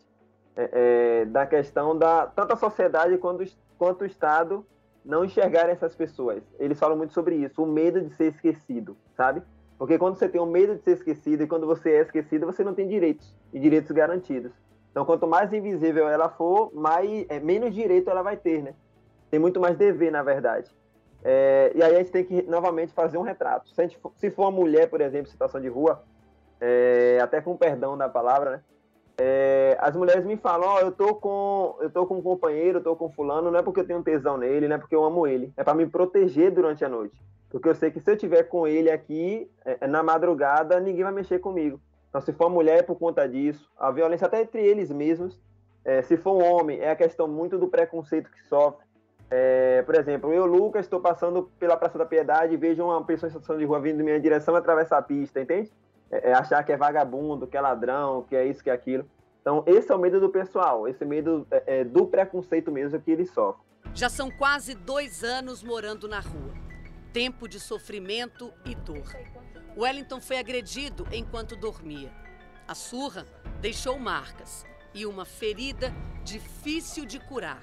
é, 0.56 0.70
é, 0.72 1.24
da 1.26 1.44
questão 1.44 1.94
da 1.94 2.26
tanto 2.28 2.54
a 2.54 2.56
sociedade 2.56 3.18
quanto, 3.18 3.44
quanto 3.76 4.02
o 4.02 4.06
Estado 4.06 4.64
não 5.04 5.24
enxergar 5.24 5.68
essas 5.68 5.94
pessoas. 5.94 6.42
Eles 6.58 6.78
falam 6.78 6.96
muito 6.96 7.12
sobre 7.12 7.36
isso, 7.36 7.62
o 7.62 7.66
medo 7.66 8.00
de 8.00 8.14
ser 8.14 8.32
esquecido, 8.32 8.96
sabe? 9.16 9.42
Porque 9.78 9.96
quando 9.96 10.16
você 10.16 10.28
tem 10.28 10.40
o 10.40 10.46
medo 10.46 10.74
de 10.74 10.82
ser 10.82 10.92
esquecido 10.92 11.42
e 11.42 11.46
quando 11.46 11.66
você 11.66 11.90
é 11.92 12.00
esquecido, 12.00 12.46
você 12.46 12.64
não 12.64 12.74
tem 12.74 12.88
direitos 12.88 13.34
e 13.52 13.60
direitos 13.60 13.90
garantidos. 13.92 14.52
Então, 14.90 15.04
quanto 15.04 15.26
mais 15.26 15.52
invisível 15.52 16.08
ela 16.08 16.28
for, 16.28 16.74
mais 16.74 17.24
é, 17.28 17.38
menos 17.38 17.72
direito 17.72 18.10
ela 18.10 18.22
vai 18.22 18.36
ter, 18.36 18.62
né? 18.62 18.74
Tem 19.30 19.38
muito 19.38 19.60
mais 19.60 19.76
dever, 19.76 20.10
na 20.10 20.22
verdade. 20.22 20.68
É, 21.22 21.72
e 21.74 21.82
aí 21.82 21.94
a 21.94 21.98
gente 21.98 22.10
tem 22.10 22.24
que 22.24 22.42
novamente 22.42 22.92
fazer 22.92 23.18
um 23.18 23.22
retrato. 23.22 23.68
Se, 23.70 23.96
for, 23.96 24.12
se 24.16 24.30
for 24.30 24.42
uma 24.42 24.50
mulher, 24.50 24.88
por 24.88 25.00
exemplo, 25.00 25.28
em 25.28 25.30
situação 25.30 25.60
de 25.60 25.68
rua, 25.68 26.02
é, 26.60 27.18
até 27.22 27.40
com 27.40 27.56
perdão 27.56 27.96
da 27.96 28.08
palavra, 28.08 28.50
né? 28.50 28.62
É, 29.20 29.76
as 29.80 29.96
mulheres 29.96 30.24
me 30.24 30.36
falam, 30.36 30.68
ó, 30.68 30.76
oh, 30.76 30.78
eu 30.78 30.92
tô 30.92 31.14
com 31.16 31.76
eu 31.80 31.90
tô 31.90 32.06
com 32.06 32.18
um 32.18 32.22
companheiro, 32.22 32.78
eu 32.78 32.82
tô 32.82 32.94
com 32.94 33.10
fulano, 33.10 33.50
não 33.50 33.58
é 33.58 33.62
porque 33.62 33.80
eu 33.80 33.86
tenho 33.86 34.02
tesão 34.02 34.36
nele, 34.36 34.68
não 34.68 34.76
é 34.76 34.78
porque 34.78 34.94
eu 34.94 35.04
amo 35.04 35.26
ele, 35.26 35.52
é 35.56 35.64
para 35.64 35.74
me 35.74 35.86
proteger 35.86 36.52
durante 36.52 36.84
a 36.84 36.88
noite. 36.88 37.20
Porque 37.50 37.68
eu 37.68 37.74
sei 37.74 37.90
que 37.90 37.98
se 37.98 38.10
eu 38.10 38.16
tiver 38.16 38.44
com 38.44 38.66
ele 38.66 38.90
aqui 38.90 39.50
é, 39.64 39.78
é, 39.80 39.86
na 39.86 40.02
madrugada, 40.02 40.78
ninguém 40.78 41.02
vai 41.02 41.12
mexer 41.12 41.38
comigo. 41.38 41.80
Então, 42.08 42.20
se 42.20 42.32
for 42.32 42.48
mulher, 42.48 42.78
é 42.78 42.82
por 42.82 42.96
conta 42.96 43.28
disso. 43.28 43.68
A 43.76 43.90
violência 43.90 44.26
até 44.26 44.40
entre 44.40 44.62
eles 44.62 44.90
mesmos. 44.90 45.38
É, 45.84 46.02
se 46.02 46.16
for 46.16 46.32
um 46.32 46.44
homem, 46.44 46.80
é 46.80 46.90
a 46.90 46.96
questão 46.96 47.26
muito 47.26 47.58
do 47.58 47.68
preconceito 47.68 48.30
que 48.30 48.42
sofre. 48.48 48.86
É, 49.30 49.82
por 49.82 49.94
exemplo, 49.94 50.32
eu, 50.32 50.46
Lucas, 50.46 50.86
estou 50.86 51.00
passando 51.00 51.50
pela 51.58 51.76
Praça 51.76 51.98
da 51.98 52.06
Piedade 52.06 52.54
e 52.54 52.56
vejo 52.56 52.84
uma 52.84 53.02
pessoa 53.04 53.28
em 53.28 53.30
situação 53.30 53.58
de 53.58 53.64
rua 53.64 53.80
vindo 53.80 54.00
em 54.00 54.04
minha 54.04 54.20
direção 54.20 54.54
atravessar 54.54 54.98
a 54.98 55.02
pista, 55.02 55.40
entende? 55.40 55.70
É, 56.10 56.30
é, 56.30 56.32
achar 56.32 56.62
que 56.64 56.72
é 56.72 56.76
vagabundo, 56.76 57.46
que 57.46 57.56
é 57.56 57.60
ladrão, 57.60 58.24
que 58.28 58.34
é 58.34 58.46
isso, 58.46 58.62
que 58.62 58.70
é 58.70 58.72
aquilo. 58.72 59.08
Então, 59.40 59.62
esse 59.66 59.90
é 59.90 59.94
o 59.94 59.98
medo 59.98 60.20
do 60.20 60.28
pessoal, 60.28 60.86
esse 60.88 61.04
medo 61.04 61.46
é, 61.50 61.80
é, 61.80 61.84
do 61.84 62.06
preconceito 62.06 62.70
mesmo 62.70 63.00
que 63.00 63.10
eles 63.10 63.30
sofrem. 63.30 63.64
Já 63.94 64.08
são 64.08 64.30
quase 64.30 64.74
dois 64.74 65.24
anos 65.24 65.62
morando 65.62 66.06
na 66.06 66.20
rua. 66.20 66.54
Tempo 67.12 67.48
de 67.48 67.58
sofrimento 67.58 68.52
e 68.64 68.74
dor. 68.74 69.16
Wellington 69.76 70.20
foi 70.20 70.38
agredido 70.38 71.06
enquanto 71.12 71.56
dormia. 71.56 72.12
A 72.66 72.74
surra 72.74 73.24
deixou 73.60 73.98
marcas 73.98 74.66
e 74.94 75.06
uma 75.06 75.24
ferida 75.24 75.92
difícil 76.22 77.06
de 77.06 77.18
curar. 77.18 77.62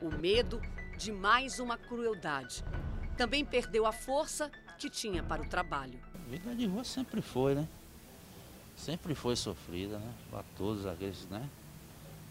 O 0.00 0.10
medo 0.14 0.60
de 0.96 1.10
mais 1.10 1.58
uma 1.58 1.76
crueldade. 1.76 2.64
Também 3.16 3.44
perdeu 3.44 3.86
a 3.86 3.92
força 3.92 4.50
que 4.78 4.88
tinha 4.88 5.22
para 5.22 5.42
o 5.42 5.48
trabalho. 5.48 5.98
A 6.14 6.30
vida 6.30 6.54
de 6.54 6.66
rua 6.66 6.84
sempre 6.84 7.20
foi, 7.20 7.54
né? 7.54 7.68
Sempre 8.76 9.14
foi 9.14 9.36
sofrida, 9.36 9.98
né? 9.98 10.12
Para 10.30 10.42
todos 10.56 10.86
aqueles, 10.86 11.26
né? 11.28 11.48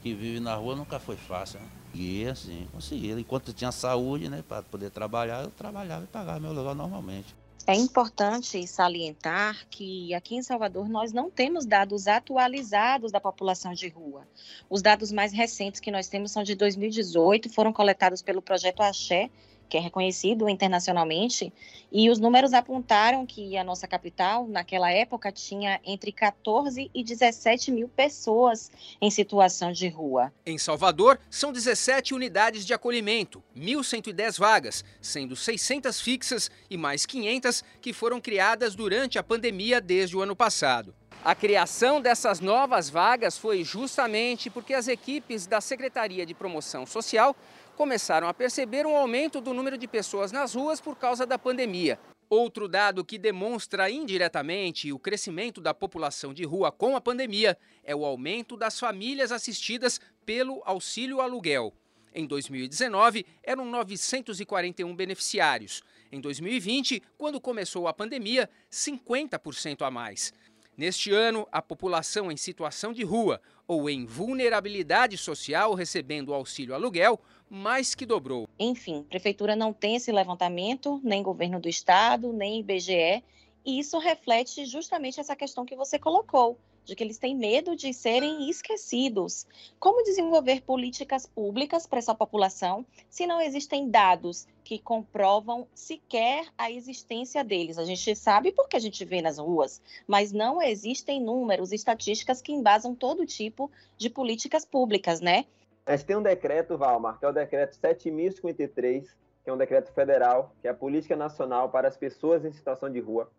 Que 0.01 0.13
vivem 0.13 0.39
na 0.39 0.55
rua 0.55 0.75
nunca 0.75 0.99
foi 0.99 1.15
fácil, 1.15 1.59
né? 1.59 1.67
E 1.93 2.25
assim, 2.25 2.67
consegui. 2.71 3.11
Enquanto 3.11 3.49
eu 3.49 3.53
tinha 3.53 3.71
saúde, 3.71 4.29
né? 4.29 4.43
Para 4.47 4.63
poder 4.63 4.89
trabalhar, 4.89 5.43
eu 5.43 5.51
trabalhava 5.51 6.03
e 6.03 6.07
pagava 6.07 6.39
meu 6.39 6.53
lugar 6.53 6.75
normalmente. 6.75 7.35
É 7.65 7.73
importante 7.73 8.67
salientar 8.67 9.65
que 9.69 10.13
aqui 10.13 10.35
em 10.35 10.43
Salvador 10.43 10.89
nós 10.89 11.13
não 11.13 11.31
temos 11.31 11.65
dados 11.65 12.07
atualizados 12.07 13.09
da 13.09 13.21
população 13.21 13.73
de 13.73 13.87
rua. 13.87 14.27
Os 14.69 14.81
dados 14.81 15.13
mais 15.13 15.31
recentes 15.31 15.79
que 15.79 15.89
nós 15.89 16.09
temos 16.09 16.31
são 16.31 16.43
de 16.43 16.55
2018, 16.55 17.49
foram 17.49 17.71
coletados 17.71 18.21
pelo 18.21 18.41
projeto 18.41 18.81
Axé 18.81 19.29
que 19.69 19.77
é 19.77 19.79
reconhecido 19.79 20.47
internacionalmente, 20.49 21.51
e 21.91 22.09
os 22.09 22.19
números 22.19 22.53
apontaram 22.53 23.25
que 23.25 23.57
a 23.57 23.63
nossa 23.63 23.87
capital, 23.87 24.47
naquela 24.47 24.91
época, 24.91 25.31
tinha 25.31 25.79
entre 25.83 26.11
14 26.11 26.89
e 26.93 27.03
17 27.03 27.71
mil 27.71 27.87
pessoas 27.87 28.71
em 29.01 29.09
situação 29.09 29.71
de 29.71 29.87
rua. 29.87 30.31
Em 30.45 30.57
Salvador, 30.57 31.19
são 31.29 31.51
17 31.51 32.13
unidades 32.13 32.65
de 32.65 32.73
acolhimento, 32.73 33.43
1.110 33.55 34.39
vagas, 34.39 34.83
sendo 35.01 35.35
600 35.35 36.01
fixas 36.01 36.51
e 36.69 36.77
mais 36.77 37.05
500 37.05 37.63
que 37.81 37.93
foram 37.93 38.19
criadas 38.19 38.75
durante 38.75 39.19
a 39.19 39.23
pandemia 39.23 39.79
desde 39.79 40.17
o 40.17 40.21
ano 40.21 40.35
passado. 40.35 40.93
A 41.25 41.33
criação 41.33 42.01
dessas 42.01 42.41
novas 42.41 42.89
vagas 42.89 43.37
foi 43.37 43.63
justamente 43.63 44.49
porque 44.49 44.73
as 44.73 44.89
equipes 44.89 45.47
da 45.47 45.61
Secretaria 45.61 46.25
de 46.25 46.33
Promoção 46.33 46.85
Social 46.85 47.33
começaram 47.75 48.27
a 48.27 48.33
perceber 48.33 48.85
um 48.85 48.95
aumento 48.95 49.41
do 49.41 49.53
número 49.53 49.77
de 49.77 49.87
pessoas 49.87 50.31
nas 50.31 50.53
ruas 50.53 50.79
por 50.79 50.95
causa 50.95 51.25
da 51.25 51.37
pandemia. 51.37 51.99
Outro 52.29 52.67
dado 52.67 53.05
que 53.05 53.17
demonstra 53.17 53.89
indiretamente 53.89 54.91
o 54.91 54.97
crescimento 54.97 55.61
da 55.61 55.73
população 55.73 56.33
de 56.33 56.43
rua 56.43 56.71
com 56.71 56.95
a 56.95 57.01
pandemia 57.01 57.57
é 57.83 57.95
o 57.95 58.05
aumento 58.05 58.57
das 58.57 58.79
famílias 58.79 59.31
assistidas 59.31 59.99
pelo 60.25 60.61
auxílio 60.65 61.21
aluguel. 61.21 61.73
Em 62.15 62.25
2019, 62.25 63.25
eram 63.43 63.65
941 63.65 64.95
beneficiários. 64.95 65.81
Em 66.11 66.21
2020, 66.21 67.01
quando 67.17 67.41
começou 67.41 67.87
a 67.87 67.93
pandemia, 67.93 68.49
50% 68.71 69.81
a 69.81 69.91
mais. 69.91 70.31
Neste 70.75 71.11
ano, 71.11 71.47
a 71.51 71.61
população 71.61 72.31
em 72.31 72.37
situação 72.37 72.93
de 72.93 73.03
rua 73.03 73.39
ou 73.67 73.87
em 73.87 74.05
vulnerabilidade 74.05 75.17
social 75.17 75.75
recebendo 75.75 76.33
auxílio 76.33 76.73
aluguel 76.73 77.21
mais 77.53 77.93
que 77.93 78.03
dobrou. 78.03 78.47
Enfim, 78.57 79.03
prefeitura 79.03 79.55
não 79.55 79.71
tem 79.71 79.95
esse 79.95 80.11
levantamento, 80.11 80.99
nem 81.03 81.21
governo 81.21 81.59
do 81.59 81.69
estado, 81.69 82.33
nem 82.33 82.59
IBGE, 82.59 83.23
e 83.63 83.77
isso 83.77 83.99
reflete 83.99 84.65
justamente 84.65 85.19
essa 85.19 85.35
questão 85.35 85.63
que 85.63 85.75
você 85.75 85.99
colocou, 85.99 86.57
de 86.83 86.95
que 86.95 87.03
eles 87.03 87.19
têm 87.19 87.35
medo 87.35 87.75
de 87.75 87.93
serem 87.93 88.49
esquecidos. 88.49 89.45
Como 89.79 90.03
desenvolver 90.03 90.61
políticas 90.63 91.27
públicas 91.27 91.85
para 91.85 91.99
essa 91.99 92.15
população 92.15 92.83
se 93.07 93.27
não 93.27 93.39
existem 93.39 93.87
dados 93.87 94.47
que 94.63 94.79
comprovam 94.79 95.67
sequer 95.75 96.47
a 96.57 96.71
existência 96.71 97.43
deles? 97.43 97.77
A 97.77 97.85
gente 97.85 98.15
sabe 98.15 98.51
porque 98.51 98.75
a 98.75 98.81
gente 98.81 99.05
vê 99.05 99.21
nas 99.21 99.37
ruas, 99.37 99.79
mas 100.07 100.31
não 100.31 100.59
existem 100.59 101.21
números, 101.21 101.71
estatísticas 101.71 102.41
que 102.41 102.51
embasam 102.51 102.95
todo 102.95 103.27
tipo 103.27 103.69
de 103.95 104.09
políticas 104.09 104.65
públicas, 104.65 105.21
né? 105.21 105.45
Gente 105.87 106.05
tem 106.05 106.15
um 106.15 106.23
decreto, 106.23 106.77
Valmar, 106.77 107.19
que 107.19 107.25
é 107.25 107.27
o 107.27 107.33
decreto 107.33 107.75
7053, 107.75 109.17
que 109.43 109.49
é 109.49 109.53
um 109.53 109.57
decreto 109.57 109.91
federal, 109.91 110.55
que 110.61 110.67
é 110.67 110.71
a 110.71 110.73
Política 110.73 111.15
Nacional 111.15 111.69
para 111.69 111.87
as 111.87 111.97
Pessoas 111.97 112.45
em 112.45 112.51
Situação 112.53 112.89
de 112.89 112.99
Rua, 112.99 113.29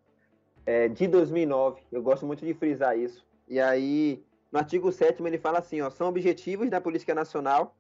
é, 0.66 0.88
de 0.88 1.06
2009. 1.06 1.80
Eu 1.90 2.02
gosto 2.02 2.26
muito 2.26 2.44
de 2.44 2.52
frisar 2.52 2.98
isso. 2.98 3.26
E 3.48 3.58
aí, 3.58 4.22
no 4.52 4.58
artigo 4.58 4.92
7 4.92 5.22
ele 5.22 5.38
fala 5.38 5.58
assim, 5.58 5.80
ó, 5.80 5.88
são 5.88 6.08
objetivos 6.08 6.68
da 6.68 6.80
política 6.80 7.14
nacional. 7.14 7.74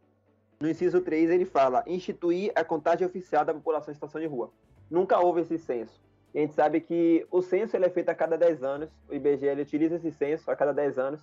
No 0.58 0.68
inciso 0.68 1.00
3 1.00 1.30
ele 1.30 1.44
fala 1.44 1.84
instituir 1.86 2.50
a 2.54 2.64
contagem 2.64 3.06
oficial 3.06 3.44
da 3.44 3.52
população 3.52 3.92
em 3.92 3.94
situação 3.94 4.20
de 4.20 4.26
rua. 4.26 4.50
Nunca 4.90 5.18
houve 5.18 5.42
esse 5.42 5.58
censo. 5.58 6.02
E 6.32 6.38
a 6.38 6.40
gente 6.40 6.54
sabe 6.54 6.80
que 6.80 7.26
o 7.30 7.42
censo 7.42 7.76
ele 7.76 7.84
é 7.84 7.90
feito 7.90 8.08
a 8.08 8.14
cada 8.14 8.36
10 8.36 8.62
anos, 8.62 8.90
o 9.08 9.14
IBGE 9.14 9.60
utiliza 9.60 9.96
esse 9.96 10.10
censo 10.10 10.50
a 10.50 10.56
cada 10.56 10.72
10 10.72 10.98
anos. 10.98 11.20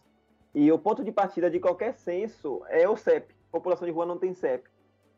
E 0.53 0.71
o 0.71 0.77
ponto 0.77 1.03
de 1.03 1.11
partida 1.11 1.49
de 1.49 1.59
qualquer 1.59 1.93
censo 1.93 2.61
é 2.69 2.87
o 2.87 2.97
CEP. 2.97 3.33
População 3.51 3.85
de 3.85 3.93
rua 3.93 4.05
não 4.05 4.17
tem 4.17 4.33
CEP. 4.33 4.69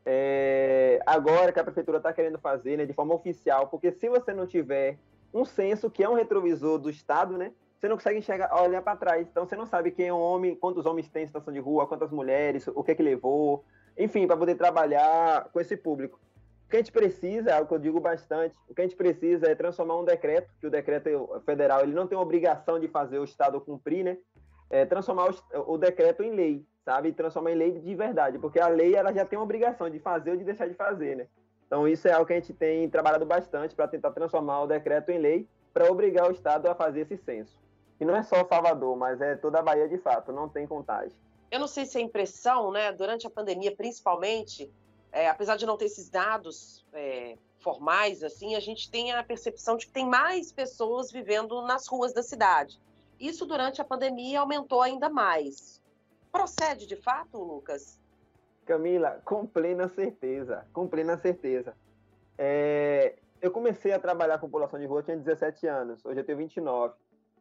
É, 0.06 1.00
agora 1.06 1.52
que 1.52 1.60
a 1.60 1.64
prefeitura 1.64 1.98
está 1.98 2.12
querendo 2.12 2.38
fazer 2.38 2.78
né, 2.78 2.86
de 2.86 2.94
forma 2.94 3.16
oficial, 3.16 3.68
porque 3.68 3.92
se 3.92 4.10
você 4.10 4.34
não 4.34 4.46
tiver 4.46 4.98
um 5.34 5.46
censo 5.46 5.90
que 5.90 6.04
é 6.04 6.10
um 6.10 6.14
retrovisor 6.14 6.78
do 6.78 6.90
Estado, 6.90 7.38
né, 7.38 7.52
você 7.80 7.88
não 7.88 7.96
consegue 7.96 8.20
enxergar, 8.20 8.54
olhar 8.62 8.82
para 8.82 8.98
trás. 8.98 9.28
Então 9.30 9.46
você 9.46 9.56
não 9.56 9.66
sabe 9.66 9.92
quem 9.92 10.08
é 10.08 10.14
um 10.14 10.20
homem, 10.20 10.56
quantos 10.56 10.86
homens 10.86 11.10
tem 11.10 11.24
em 11.24 11.28
situação 11.28 11.54
de 11.54 11.60
rua, 11.60 11.88
quantas 11.88 12.12
mulheres, 12.12 12.68
o 12.68 12.84
que 12.84 12.92
é 12.92 12.96
que 12.96 13.04
levou, 13.04 13.64
enfim, 13.98 14.28
para 14.28 14.38
poder 14.38 14.56
trabalhar 14.56 15.50
com 15.52 15.60
esse 15.60 15.76
público. 15.76 16.20
O 16.66 16.70
que 16.70 16.78
a 16.78 16.80
gente 16.80 16.92
precisa, 16.92 17.52
é 17.52 17.62
o 17.62 17.66
que 17.66 17.74
eu 17.74 17.80
digo 17.80 18.00
bastante, 18.00 18.58
o 18.68 18.74
que 18.74 18.82
a 18.82 18.86
gente 18.86 18.96
precisa 18.96 19.48
é 19.48 19.56
transformar 19.56 20.00
um 20.00 20.06
decreto, 20.06 20.52
que 20.60 20.68
o 20.68 20.72
decreto 20.72 21.42
federal 21.46 21.82
ele 21.82 21.94
não 21.94 22.08
tem 22.08 22.18
obrigação 22.18 22.80
de 22.80 22.88
fazer 22.88 23.20
o 23.20 23.24
Estado 23.24 23.60
cumprir, 23.62 24.04
né? 24.04 24.18
É, 24.74 24.86
transformar 24.86 25.30
o, 25.30 25.74
o, 25.74 25.78
decreto 25.78 26.24
em 26.24 26.32
lei, 26.32 26.66
sabe? 26.84 27.14
Transformar 27.14 27.52
em 27.52 27.56
lei 27.56 27.80
de 27.80 27.94
verdade, 27.94 28.40
porque 28.40 28.60
a 28.60 28.68
lei 28.68 28.96
ela 28.96 29.14
já 29.14 29.24
tem 29.24 29.38
uma 29.38 29.46
obrigação 29.46 29.88
de 29.88 30.00
fazer 30.00 30.32
ou 30.32 30.38
de 30.38 30.44
deixar 30.44 30.68
de 30.68 30.74
fazer, 30.74 31.16
né? 31.16 31.28
Então 31.68 31.88
isso 31.88 32.08
é 32.08 32.12
algo 32.12 32.26
que 32.26 32.34
a 32.34 32.40
gente 32.40 32.54
tem 32.54 32.90
trabalhado 32.90 33.24
bastante 33.24 33.76
para 33.76 33.88
tentar 33.88 34.10
transformar 34.10 34.64
o 34.64 34.68
decreto 34.68 35.12
em 35.12 35.20
lei 35.20 35.48
para 35.72 35.92
obrigar 35.92 36.28
o 36.28 36.32
Estado 36.32 36.68
a 36.68 36.74
fazer 36.74 37.02
esse 37.02 37.18
censo. 37.18 37.56
E 38.00 38.06
não 38.06 38.16
é 38.16 38.24
só 38.24 38.44
Salvador, 38.48 38.98
mas 38.98 39.22
é 39.22 39.36
toda 39.36 39.60
a 39.60 39.62
Bahia 39.62 39.88
de 39.88 40.00
fato, 40.00 40.32
não 40.32 40.50
tem 40.50 40.66
contagem. 40.66 41.16
Eu 41.52 41.60
não 41.60 41.68
sei 41.68 41.86
se 41.86 42.00
é 42.00 42.02
impressão, 42.02 42.72
né, 42.72 42.92
durante 42.92 43.28
a 43.28 43.30
pandemia 43.30 43.76
principalmente, 43.76 44.74
é, 45.12 45.30
apesar 45.30 45.56
de 45.56 45.68
não 45.68 45.78
ter 45.78 45.86
esses 45.86 46.10
dados 46.10 46.84
é, 46.92 47.38
formais, 47.60 48.24
assim, 48.24 48.56
a 48.56 48.60
gente 48.60 48.90
tem 48.90 49.12
a 49.12 49.24
percepção 49.24 49.78
de 49.78 49.86
que 49.86 49.94
tem 49.94 50.08
mais 50.08 50.52
pessoas 50.52 51.12
vivendo 51.12 51.62
nas 51.62 51.86
ruas 51.88 52.12
da 52.12 52.24
cidade. 52.24 52.82
Isso 53.20 53.46
durante 53.46 53.82
a 53.82 53.86
pandemia 53.86 54.40
aumentou 54.40 54.82
ainda 54.82 55.10
mais. 55.10 55.82
Procede 56.32 56.86
de 56.88 56.96
fato, 56.96 57.38
Lucas? 57.38 58.00
Camila, 58.66 59.22
com 59.24 59.46
plena 59.46 59.88
certeza, 59.88 60.66
com 60.74 60.88
plena 60.88 61.18
certeza. 61.18 61.76
É, 62.38 63.16
eu 63.42 63.52
comecei 63.52 63.92
a 63.92 64.00
trabalhar 64.00 64.40
com 64.40 64.48
população 64.48 64.80
de 64.80 64.86
rua, 64.86 65.00
eu 65.00 65.04
tinha 65.04 65.18
17 65.18 65.68
anos, 65.68 66.04
hoje 66.06 66.20
eu 66.20 66.24
tenho 66.26 66.38
29. 66.38 66.96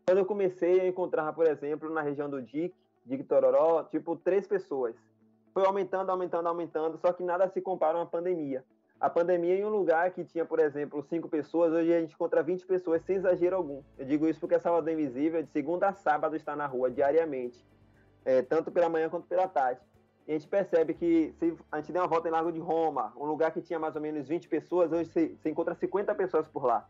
Quando 0.05 0.19
eu 0.19 0.27
comecei, 0.27 0.81
eu 0.81 0.87
encontrava, 0.89 1.33
por 1.33 1.47
exemplo, 1.47 1.89
na 1.91 2.03
região 2.03 2.29
do 2.29 2.43
DIC, 2.43 2.75
DIC 3.07 3.25
Tororó, 3.25 3.85
tipo, 3.85 4.17
três 4.17 4.47
pessoas. 4.47 4.97
Foi 5.55 5.65
aumentando, 5.65 6.11
aumentando, 6.11 6.49
aumentando, 6.49 6.99
só 6.99 7.13
que 7.13 7.23
nada 7.23 7.49
se 7.49 7.61
compara 7.61 7.97
a 7.97 8.01
uma 8.01 8.07
pandemia. 8.07 8.65
A 9.03 9.11
pandemia 9.11 9.57
em 9.57 9.65
um 9.65 9.69
lugar 9.69 10.13
que 10.13 10.23
tinha, 10.23 10.45
por 10.45 10.61
exemplo, 10.61 11.03
cinco 11.03 11.29
pessoas, 11.29 11.73
hoje 11.73 11.93
a 11.93 12.01
gente 12.01 12.15
encontra 12.15 12.41
20 12.41 12.65
pessoas 12.65 13.03
sem 13.03 13.17
exagero 13.17 13.57
algum. 13.57 13.83
Eu 13.99 14.05
digo 14.05 14.29
isso 14.29 14.39
porque 14.39 14.55
a 14.55 14.61
Salvador 14.61 14.93
Invisível, 14.93 15.43
de 15.43 15.51
segunda 15.51 15.89
a 15.89 15.93
sábado, 15.93 16.37
está 16.37 16.55
na 16.55 16.67
rua 16.67 16.89
diariamente, 16.89 17.67
é, 18.25 18.43
tanto 18.43 18.71
pela 18.71 18.89
manhã 18.89 19.09
quanto 19.09 19.27
pela 19.27 19.49
tarde. 19.49 19.81
E 20.29 20.31
a 20.31 20.39
gente 20.39 20.47
percebe 20.47 20.95
que 20.95 21.35
se 21.37 21.53
a 21.73 21.81
gente 21.81 21.91
der 21.91 21.99
uma 21.99 22.07
volta 22.07 22.29
em 22.29 22.31
Largo 22.31 22.53
de 22.53 22.61
Roma, 22.61 23.13
um 23.17 23.25
lugar 23.25 23.51
que 23.51 23.61
tinha 23.61 23.77
mais 23.77 23.97
ou 23.97 24.01
menos 24.01 24.29
20 24.29 24.49
pessoas, 24.49 24.93
hoje 24.93 25.11
você, 25.11 25.35
você 25.37 25.51
encontra 25.51 25.75
50 25.75 26.15
pessoas 26.15 26.47
por 26.47 26.65
lá. 26.65 26.89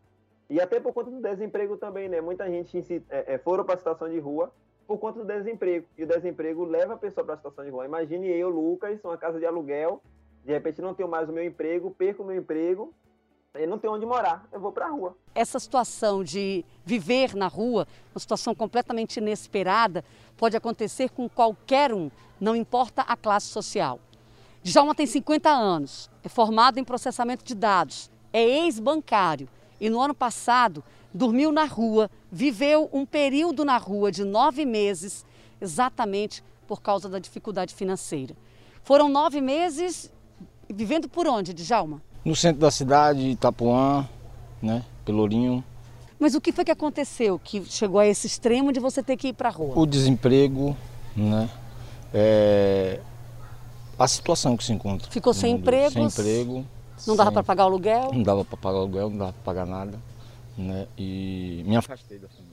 E 0.51 0.61
até 0.61 0.79
por 0.79 0.93
conta 0.93 1.11
do 1.11 1.19
desemprego 1.19 1.79
também, 1.79 2.11
né? 2.11 2.21
Muita 2.21 2.47
gente 2.47 3.03
é, 3.09 3.37
é, 3.37 3.39
foram 3.39 3.65
para 3.65 3.77
a 3.77 3.79
situação 3.79 4.11
de 4.11 4.19
rua 4.19 4.53
por 4.87 4.99
conta 4.99 5.19
do 5.21 5.25
desemprego. 5.25 5.87
E 5.97 6.05
o 6.05 6.07
desemprego 6.07 6.63
leva 6.63 6.93
a 6.93 6.99
pessoa 6.99 7.25
para 7.25 7.33
a 7.33 7.39
situação 7.39 7.65
de 7.65 7.71
rua. 7.71 7.87
Imagine 7.87 8.29
eu, 8.29 8.51
Lucas, 8.51 9.03
uma 9.03 9.17
casa 9.17 9.39
de 9.39 9.47
aluguel, 9.47 10.03
de 10.45 10.53
repente 10.53 10.81
não 10.81 10.95
tenho 10.95 11.09
mais 11.09 11.29
o 11.29 11.33
meu 11.33 11.45
emprego, 11.45 11.91
perco 11.91 12.23
o 12.23 12.27
meu 12.27 12.37
emprego, 12.37 12.93
e 13.55 13.67
não 13.67 13.79
tenho 13.79 13.93
onde 13.93 14.07
morar, 14.07 14.49
eu 14.51 14.59
vou 14.59 14.73
para 14.73 14.87
a 14.87 14.89
rua. 14.89 15.17
Essa 15.35 15.59
situação 15.59 16.25
de 16.25 16.65
viver 16.85 17.35
na 17.35 17.49
rua, 17.49 17.87
uma 18.15 18.19
situação 18.19 18.55
completamente 18.55 19.19
inesperada, 19.19 20.03
pode 20.37 20.57
acontecer 20.57 21.11
com 21.11 21.29
qualquer 21.29 21.93
um, 21.93 22.11
não 22.41 22.57
importa 22.57 23.03
a 23.03 23.15
classe 23.15 23.47
social. 23.47 24.01
Djalma 24.63 24.95
tem 24.95 25.07
50 25.07 25.51
anos, 25.51 26.11
é 26.23 26.29
formado 26.29 26.79
em 26.79 26.85
processamento 26.85 27.45
de 27.45 27.55
dados, 27.55 28.11
é 28.33 28.43
ex-bancário 28.43 29.49
e 29.81 29.91
no 29.91 30.01
ano 30.01 30.15
passado 30.15 30.83
dormiu 31.13 31.51
na 31.53 31.65
rua, 31.65 32.11
viveu 32.31 32.89
um 32.93 33.05
período 33.05 33.65
na 33.65 33.77
rua 33.77 34.11
de 34.11 34.25
nove 34.25 34.65
meses, 34.65 35.27
exatamente 35.61 36.43
por 36.67 36.81
causa 36.81 37.09
da 37.09 37.19
dificuldade 37.19 37.75
financeira. 37.75 38.37
Foram 38.85 39.09
nove 39.09 39.41
meses 39.41 40.12
vivendo 40.73 41.09
por 41.09 41.27
onde, 41.27 41.53
Djalma? 41.53 42.03
No 42.25 42.35
centro 42.35 42.61
da 42.61 42.71
cidade, 42.71 43.21
Itapuã, 43.21 44.09
né, 44.61 44.85
Pelourinho. 45.05 45.63
Mas 46.19 46.35
o 46.35 46.41
que 46.41 46.53
foi 46.53 46.65
que 46.65 46.71
aconteceu 46.71 47.39
que 47.39 47.65
chegou 47.65 47.99
a 47.99 48.07
esse 48.07 48.27
extremo 48.27 48.73
de 48.73 48.79
você 48.79 49.03
ter 49.03 49.17
que 49.17 49.29
ir 49.29 49.33
para 49.33 49.49
a 49.49 49.53
rua? 49.53 49.77
O 49.77 49.85
desemprego, 49.85 50.77
né? 51.17 51.51
É... 52.15 53.01
A 53.99 54.07
situação 54.07 54.57
que 54.57 54.65
se 54.65 54.73
encontra. 54.73 55.11
Ficou 55.11 55.35
sem 55.35 55.55
emprego? 55.55 55.93
Sem 55.93 56.05
emprego. 56.05 56.67
Não 57.07 57.17
dava 57.17 57.33
para 57.33 57.43
pagar 57.43 57.65
o 57.65 57.67
aluguel? 57.67 58.11
Não 58.13 58.23
dava 58.23 58.45
para 58.45 58.57
pagar 58.57 58.79
o 58.79 58.81
aluguel, 58.83 59.11
não 59.11 59.19
dava 59.19 59.33
para 59.33 59.43
pagar 59.43 59.67
nada. 59.67 59.99
Né? 60.57 60.87
E 60.97 61.65
me 61.67 61.77
afastei 61.77 62.19
da 62.19 62.29
família. 62.29 62.53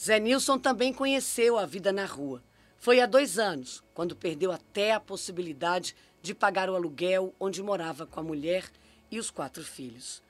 Zé 0.00 0.20
Nilson 0.20 0.58
também 0.58 0.92
conheceu 0.92 1.58
a 1.58 1.66
vida 1.66 1.92
na 1.92 2.04
rua. 2.04 2.42
Foi 2.78 3.00
há 3.00 3.06
dois 3.06 3.38
anos, 3.38 3.82
quando 3.94 4.14
perdeu 4.14 4.52
até 4.52 4.92
a 4.92 5.00
possibilidade 5.00 5.94
de 6.22 6.34
pagar 6.34 6.68
o 6.70 6.74
aluguel 6.74 7.34
onde 7.38 7.62
morava 7.62 8.06
com 8.06 8.20
a 8.20 8.22
mulher 8.22 8.64
e 9.10 9.18
os 9.18 9.30
quatro 9.30 9.62
filhos. 9.62 10.22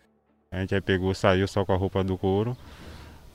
A 0.51 0.61
gente 0.61 0.75
aí 0.75 0.81
pegou, 0.81 1.15
saiu 1.15 1.49
só 1.49 1.65
com 1.65 1.73
a 1.73 1.77
roupa 1.77 2.05
do 2.05 2.17
couro 2.17 2.57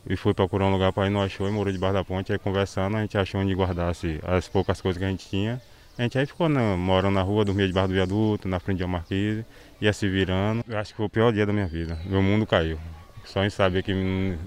e 0.09 0.15
foi 0.15 0.33
procurar 0.33 0.65
um 0.65 0.71
lugar 0.71 0.93
para 0.93 1.07
ir, 1.07 1.09
não 1.09 1.21
achou 1.21 1.47
e 1.47 1.51
morou 1.51 1.71
debaixo 1.71 1.93
da 1.93 2.03
ponte. 2.03 2.31
Aí 2.31 2.39
conversando, 2.39 2.97
a 2.97 3.01
gente 3.01 3.17
achou 3.17 3.41
onde 3.41 3.53
guardasse 3.53 4.19
as 4.23 4.47
poucas 4.47 4.81
coisas 4.81 4.97
que 4.97 5.05
a 5.05 5.09
gente 5.09 5.27
tinha 5.27 5.61
A 5.97 6.03
gente 6.03 6.17
aí 6.17 6.25
ficou 6.25 6.47
na, 6.47 6.77
morando 6.77 7.15
na 7.15 7.21
rua, 7.21 7.43
dormia 7.43 7.67
debaixo 7.67 7.89
do 7.89 7.93
viaduto, 7.93 8.47
na 8.47 8.59
frente 8.59 8.77
de 8.77 8.83
uma 8.83 8.99
marquise, 8.99 9.45
ia 9.81 9.91
se 9.91 10.07
virando. 10.07 10.63
Eu 10.67 10.77
acho 10.77 10.91
que 10.91 10.97
foi 10.97 11.05
o 11.05 11.09
pior 11.09 11.33
dia 11.33 11.45
da 11.45 11.51
minha 11.51 11.67
vida. 11.67 11.99
Meu 12.05 12.21
mundo 12.21 12.45
caiu. 12.45 12.79
Só 13.25 13.43
em 13.43 13.49
saber 13.49 13.83
que 13.83 13.93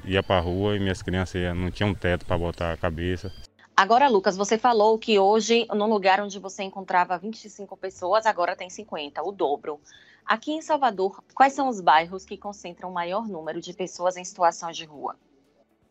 ia 0.05 0.23
para 0.23 0.39
a 0.39 0.41
rua 0.41 0.77
e 0.77 0.81
minhas 0.81 1.03
crianças 1.03 1.41
não 1.55 1.71
tinham 1.71 1.91
um 1.91 1.95
teto 1.95 2.25
para 2.25 2.39
botar 2.39 2.73
a 2.73 2.77
cabeça. 2.77 3.31
Agora, 3.77 4.09
Lucas, 4.09 4.37
você 4.37 4.59
falou 4.59 4.99
que 4.99 5.19
hoje, 5.19 5.67
no 5.75 5.87
lugar 5.87 6.21
onde 6.21 6.39
você 6.39 6.63
encontrava 6.63 7.17
25 7.17 7.75
pessoas, 7.77 8.27
agora 8.27 8.55
tem 8.55 8.69
50, 8.69 9.23
o 9.23 9.33
dobro. 9.33 9.81
Aqui 10.27 10.53
em 10.53 10.61
Salvador, 10.61 11.23
quais 11.35 11.55
são 11.55 11.69
os 11.69 11.81
bairros 11.81 12.25
que 12.25 12.37
concentram 12.37 12.91
o 12.91 12.93
maior 12.93 13.27
número 13.27 13.61
de 13.61 13.73
pessoas 13.73 14.17
em 14.17 14.25
situação 14.25 14.71
de 14.71 14.85
rua? 14.85 15.17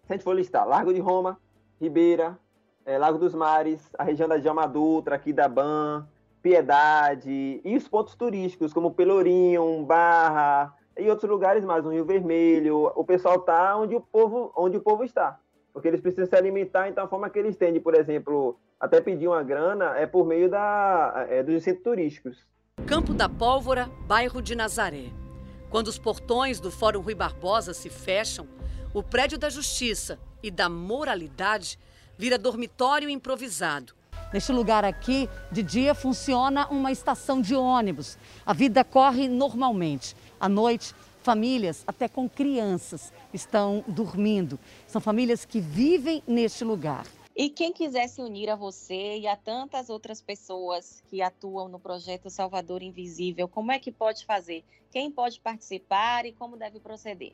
Se 0.06 0.14
a 0.14 0.14
gente 0.14 0.24
for 0.24 0.36
listar, 0.36 0.68
Largo 0.68 0.94
de 0.94 1.00
Roma, 1.00 1.40
Ribeira, 1.82 2.40
é, 2.86 2.98
Lago 3.00 3.18
dos 3.18 3.34
Mares, 3.34 3.82
a 3.98 4.04
região 4.04 4.30
da 4.30 4.38
Djalma 4.38 4.68
Dutra, 4.68 5.16
aqui 5.16 5.34
da 5.34 5.48
Ban, 5.48 6.08
Piedade, 6.42 7.62
e 7.64 7.76
os 7.76 7.88
pontos 7.88 8.16
turísticos, 8.16 8.72
como 8.72 8.92
Pelourinho, 8.92 9.84
Barra, 9.84 10.74
e 10.98 11.10
outros 11.10 11.30
lugares 11.30 11.66
mais, 11.66 11.84
no 11.84 11.92
Rio 11.92 12.06
Vermelho. 12.06 12.92
O 12.96 13.04
pessoal 13.04 13.38
está 13.38 13.76
onde 13.76 14.00
onde 14.56 14.78
o 14.78 14.82
povo 14.82 15.04
está. 15.04 15.40
Porque 15.74 15.88
eles 15.88 16.02
precisam 16.02 16.26
se 16.26 16.36
alimentar, 16.36 16.90
então 16.90 17.04
a 17.04 17.08
forma 17.08 17.30
que 17.30 17.40
eles 17.40 17.56
têm 17.56 17.74
de, 17.74 17.80
por 17.80 17.96
exemplo, 17.96 18.60
até 18.80 19.00
pedir 19.00 19.28
uma 19.28 19.42
grana 19.44 19.98
é 19.98 20.06
por 20.06 20.26
meio 20.26 20.50
da, 20.50 21.26
é, 21.30 21.44
dos 21.44 21.64
centros 21.64 21.84
turísticos. 21.84 22.46
Campo 22.86 23.14
da 23.14 23.30
Pólvora, 23.30 23.90
bairro 24.08 24.42
de 24.42 24.56
Nazaré. 24.56 25.06
Quando 25.70 25.88
os 25.88 25.98
portões 25.98 26.60
do 26.60 26.70
Fórum 26.70 27.02
Rui 27.02 27.16
Barbosa 27.16 27.74
se 27.74 27.90
fecham, 27.90 28.48
o 28.94 29.02
prédio 29.02 29.38
da 29.38 29.50
Justiça 29.50 30.20
e 30.44 30.52
da 30.52 30.68
Moralidade 30.68 31.80
vira 32.18 32.38
dormitório 32.38 33.10
improvisado. 33.10 33.94
Neste 34.34 34.52
lugar 34.52 34.86
aqui, 34.86 35.30
de 35.52 35.62
dia 35.62 35.94
funciona 35.94 36.68
uma 36.68 36.92
estação 36.92 37.42
de 37.42 37.56
ônibus. 37.56 38.18
A 38.46 38.54
vida 38.54 38.84
corre 38.84 39.28
normalmente. 39.28 40.16
À 40.40 40.48
noite, 40.48 40.94
famílias, 41.22 41.84
até 41.88 42.08
com 42.08 42.28
crianças, 42.28 43.14
estão 43.34 43.84
dormindo. 43.88 44.60
São 44.88 45.00
famílias 45.00 45.46
que 45.46 45.60
vivem 45.60 46.24
neste 46.28 46.64
lugar. 46.64 47.06
E 47.36 47.50
quem 47.50 47.72
quiser 47.72 48.08
se 48.08 48.22
unir 48.22 48.50
a 48.50 48.56
você 48.56 49.20
e 49.20 49.28
a 49.28 49.38
tantas 49.38 49.90
outras 49.90 50.22
pessoas 50.22 51.02
que 51.08 51.22
atuam 51.22 51.70
no 51.70 51.80
projeto 51.80 52.30
Salvador 52.30 52.84
Invisível, 52.84 53.48
como 53.48 53.72
é 53.72 53.80
que 53.80 53.92
pode 53.92 54.26
fazer? 54.26 54.66
Quem 54.92 55.10
pode 55.10 55.40
participar 55.40 56.26
e 56.26 56.34
como 56.34 56.58
deve 56.58 56.80
proceder? 56.80 57.34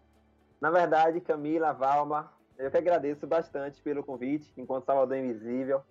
Na 0.60 0.70
verdade, 0.70 1.20
Camila, 1.20 1.74
Valma, 1.74 2.32
eu 2.62 2.70
que 2.70 2.78
agradeço 2.78 3.26
bastante 3.26 3.82
pelo 3.82 4.04
convite, 4.04 4.54
enquanto 4.56 4.86
Salvador 4.86 5.18
Invisível. 5.18 5.82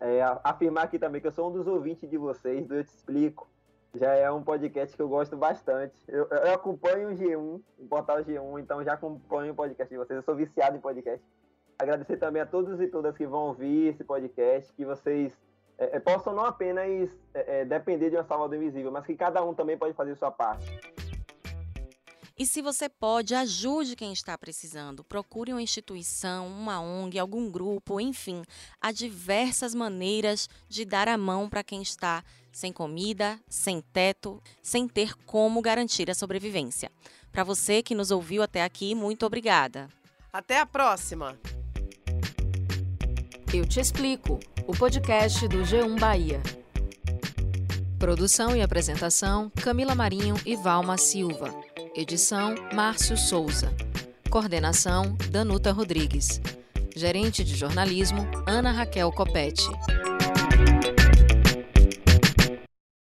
É, 0.00 0.20
afirmar 0.44 0.84
aqui 0.84 0.98
também 0.98 1.20
que 1.20 1.26
eu 1.26 1.32
sou 1.32 1.48
um 1.48 1.52
dos 1.52 1.66
ouvintes 1.66 2.08
de 2.08 2.16
vocês, 2.16 2.66
do 2.66 2.74
Eu 2.74 2.84
Te 2.84 2.90
Explico. 2.90 3.48
Já 3.94 4.14
é 4.14 4.30
um 4.30 4.42
podcast 4.42 4.94
que 4.94 5.02
eu 5.02 5.08
gosto 5.08 5.36
bastante. 5.36 5.94
Eu, 6.08 6.26
eu 6.28 6.54
acompanho 6.54 7.10
o 7.10 7.14
G1, 7.14 7.60
o 7.78 7.86
portal 7.88 8.18
G1, 8.18 8.60
então 8.60 8.82
já 8.84 8.94
acompanho 8.94 9.52
o 9.52 9.56
podcast 9.56 9.92
de 9.92 9.98
vocês. 9.98 10.16
Eu 10.16 10.22
sou 10.22 10.34
viciado 10.34 10.76
em 10.76 10.80
podcast. 10.80 11.24
Agradecer 11.78 12.16
também 12.16 12.42
a 12.42 12.46
todos 12.46 12.80
e 12.80 12.86
todas 12.86 13.16
que 13.16 13.26
vão 13.26 13.48
ouvir 13.48 13.88
esse 13.88 14.04
podcast, 14.04 14.72
que 14.72 14.84
vocês 14.84 15.36
é, 15.78 15.96
é, 15.96 16.00
possam 16.00 16.32
não 16.32 16.44
apenas 16.44 17.10
é, 17.34 17.60
é, 17.60 17.64
depender 17.64 18.10
de 18.10 18.16
uma 18.16 18.24
Salvador 18.24 18.56
Invisível, 18.56 18.92
mas 18.92 19.04
que 19.04 19.16
cada 19.16 19.44
um 19.44 19.54
também 19.54 19.76
pode 19.76 19.94
fazer 19.94 20.14
sua 20.16 20.30
parte. 20.30 20.66
E 22.36 22.44
se 22.44 22.60
você 22.60 22.88
pode, 22.88 23.32
ajude 23.32 23.94
quem 23.94 24.12
está 24.12 24.36
precisando. 24.36 25.04
Procure 25.04 25.52
uma 25.52 25.62
instituição, 25.62 26.48
uma 26.48 26.80
ONG, 26.80 27.16
algum 27.16 27.48
grupo, 27.48 28.00
enfim. 28.00 28.42
Há 28.80 28.90
diversas 28.90 29.72
maneiras 29.72 30.48
de 30.68 30.84
dar 30.84 31.06
a 31.06 31.16
mão 31.16 31.48
para 31.48 31.62
quem 31.62 31.80
está 31.80 32.24
sem 32.50 32.72
comida, 32.72 33.38
sem 33.48 33.80
teto, 33.80 34.42
sem 34.60 34.88
ter 34.88 35.14
como 35.24 35.62
garantir 35.62 36.10
a 36.10 36.14
sobrevivência. 36.14 36.90
Para 37.30 37.44
você 37.44 37.82
que 37.82 37.94
nos 37.94 38.10
ouviu 38.10 38.42
até 38.42 38.64
aqui, 38.64 38.96
muito 38.96 39.24
obrigada. 39.24 39.88
Até 40.32 40.58
a 40.58 40.66
próxima! 40.66 41.38
Eu 43.52 43.64
te 43.64 43.78
explico 43.78 44.40
o 44.66 44.76
podcast 44.76 45.46
do 45.46 45.58
G1 45.58 46.00
Bahia. 46.00 46.42
Produção 47.96 48.56
e 48.56 48.60
apresentação: 48.60 49.48
Camila 49.62 49.94
Marinho 49.94 50.34
e 50.44 50.56
Valma 50.56 50.98
Silva. 50.98 51.63
Edição: 51.96 52.56
Márcio 52.72 53.16
Souza. 53.16 53.72
Coordenação: 54.28 55.16
Danuta 55.30 55.70
Rodrigues. 55.70 56.40
Gerente 56.96 57.44
de 57.44 57.54
jornalismo: 57.54 58.26
Ana 58.48 58.72
Raquel 58.72 59.12
Copete. 59.12 59.68